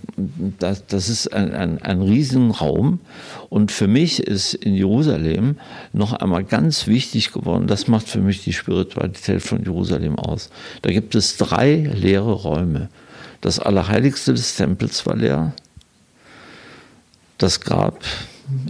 [0.59, 3.01] das, das, ist ein, ein, ein Riesenraum.
[3.49, 5.57] Und für mich ist in Jerusalem
[5.95, 10.51] noch einmal ganz wichtig geworden, das macht für mich die Spiritualität von Jerusalem aus.
[10.83, 12.91] Da gibt es drei leere Räume.
[13.41, 15.55] Das Allerheiligste des Tempels war leer.
[17.39, 18.05] Das Grab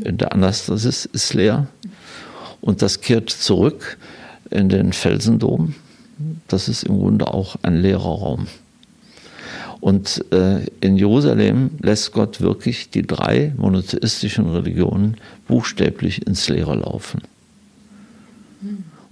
[0.05, 1.67] in der Anastasis ist leer.
[2.61, 3.99] Und das kehrt zurück
[4.51, 5.75] in den Felsendom.
[6.47, 8.47] Das ist im Grunde auch ein leerer Raum.
[9.81, 15.17] Und äh, in Jerusalem lässt Gott wirklich die drei monotheistischen Religionen
[15.47, 17.21] buchstäblich ins Leere laufen.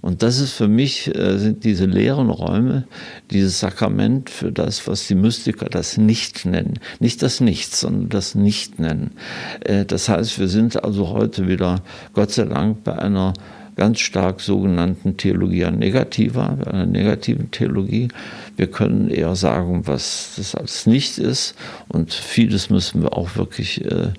[0.05, 2.83] Und das ist für mich, äh, sind diese leeren Räume,
[3.31, 6.79] dieses Sakrament für das, was die Mystiker das Nicht nennen.
[6.99, 9.13] Nicht das Nichts, sondern das Nicht nennen.
[9.61, 11.81] Äh, das heißt, wir sind also heute wieder,
[12.13, 13.33] Gott sei Dank, bei einer
[13.75, 18.07] ganz stark sogenannten Theologia Negativa, einer negativen Theologie.
[18.55, 21.55] Wir können eher sagen, was das alles nicht ist
[21.87, 24.09] und vieles müssen wir auch wirklich äh,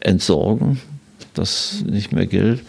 [0.00, 0.80] entsorgen,
[1.34, 2.62] das nicht mehr gilt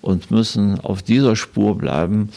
[0.00, 2.30] und müssen auf dieser Spur bleiben,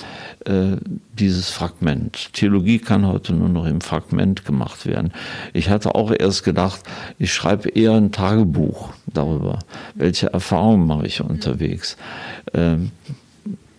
[0.45, 0.77] äh,
[1.13, 2.33] dieses Fragment.
[2.33, 5.13] Theologie kann heute nur noch im Fragment gemacht werden.
[5.53, 6.81] Ich hatte auch erst gedacht,
[7.19, 9.59] ich schreibe eher ein Tagebuch darüber,
[9.95, 11.97] welche Erfahrungen mache ich unterwegs.
[12.53, 12.91] Ähm,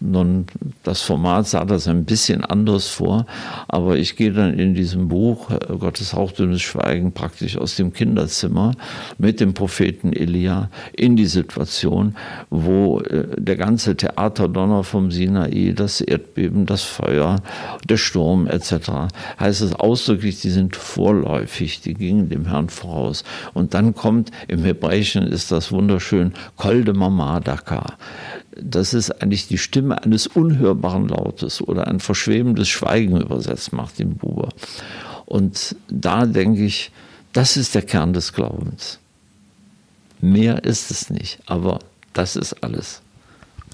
[0.02, 0.46] nun,
[0.82, 3.26] das Format sah das ein bisschen anders vor,
[3.68, 8.72] aber ich gehe dann in diesem Buch äh, Gottes hauchdünnes Schweigen praktisch aus dem Kinderzimmer
[9.18, 12.16] mit dem Propheten Elia in die Situation,
[12.50, 17.36] wo äh, der ganze Theaterdonner vom Sinai, das Erdbeben, das Feuer,
[17.88, 19.12] der Sturm etc.
[19.38, 23.24] heißt es ausdrücklich, die sind vorläufig, die gingen dem Herrn voraus.
[23.54, 27.96] Und dann kommt, im Hebräischen ist das wunderschön, Kolde Mama Daka
[28.56, 34.50] das ist eigentlich die Stimme eines unhörbaren Lautes oder ein verschwebendes Schweigen übersetzt, Martin Buber.
[35.26, 36.90] Und da denke ich,
[37.32, 38.98] das ist der Kern des Glaubens.
[40.20, 41.80] Mehr ist es nicht, aber
[42.12, 43.00] das ist alles.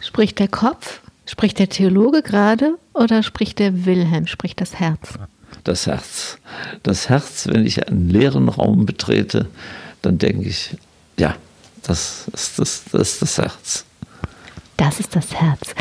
[0.00, 5.14] Spricht der Kopf, spricht der Theologe gerade oder spricht der Wilhelm, spricht das Herz?
[5.64, 6.38] Das Herz.
[6.84, 9.48] Das Herz, wenn ich einen leeren Raum betrete,
[10.02, 10.76] dann denke ich,
[11.18, 11.34] ja,
[11.82, 13.84] das ist das, das, ist das Herz.
[14.78, 15.74] Das ist das Herz.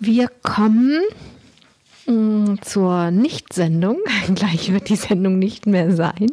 [0.00, 1.02] Wir kommen
[2.06, 3.98] mm, zur Nicht-Sendung.
[4.34, 6.32] Gleich wird die Sendung nicht mehr sein.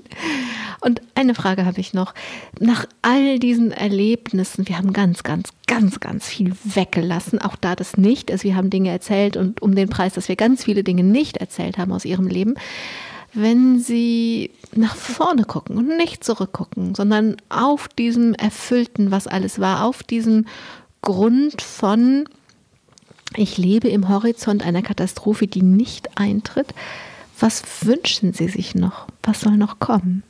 [0.80, 2.16] Und eine Frage habe ich noch.
[2.60, 7.42] Nach all diesen Erlebnissen, wir haben ganz, ganz, ganz, ganz viel weggelassen.
[7.42, 8.32] Auch da das nicht.
[8.32, 11.38] Also wir haben Dinge erzählt und um den Preis, dass wir ganz viele Dinge nicht
[11.38, 12.56] erzählt haben aus ihrem Leben.
[13.34, 19.86] wenn Sie nach vorne gucken und nicht zurückgucken, sondern auf diesem Erfüllten, was alles war,
[19.86, 20.46] auf diesem
[21.02, 22.26] Grund von,
[23.36, 26.74] ich lebe im Horizont einer Katastrophe, die nicht eintritt.
[27.40, 29.08] Was wünschen Sie sich noch?
[29.24, 30.24] Was soll noch kommen?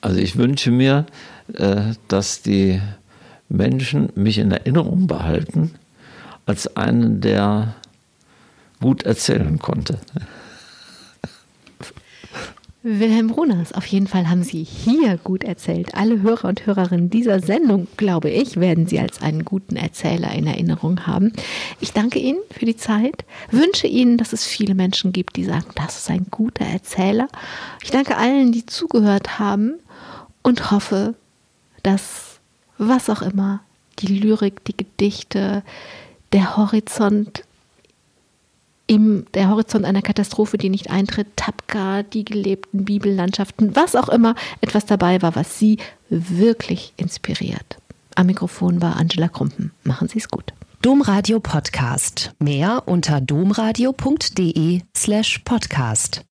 [0.00, 1.06] Also ich wünsche mir,
[1.52, 2.80] äh, dass die
[3.48, 5.74] Menschen mich in Erinnerung behalten
[6.46, 7.74] als einen, der
[8.80, 9.98] gut erzählen konnte.
[12.86, 15.94] Wilhelm Bruners, auf jeden Fall haben Sie hier gut erzählt.
[15.94, 20.46] Alle Hörer und Hörerinnen dieser Sendung, glaube ich, werden Sie als einen guten Erzähler in
[20.46, 21.32] Erinnerung haben.
[21.80, 25.64] Ich danke Ihnen für die Zeit, wünsche Ihnen, dass es viele Menschen gibt, die sagen,
[25.76, 27.28] das ist ein guter Erzähler.
[27.82, 29.76] Ich danke allen, die zugehört haben
[30.42, 31.14] und hoffe,
[31.82, 32.38] dass
[32.76, 33.60] was auch immer,
[34.00, 35.62] die Lyrik, die Gedichte,
[36.34, 37.44] der Horizont
[38.86, 44.34] im der Horizont einer Katastrophe, die nicht eintritt, Tapka, die gelebten Bibellandschaften, was auch immer
[44.60, 45.78] etwas dabei war, was Sie
[46.10, 47.78] wirklich inspiriert.
[48.14, 49.72] Am Mikrofon war Angela Krumpen.
[49.82, 50.52] Machen Sie es gut.
[50.82, 52.32] Domradio Podcast.
[52.38, 56.22] Mehr unter domradio.de slash podcast.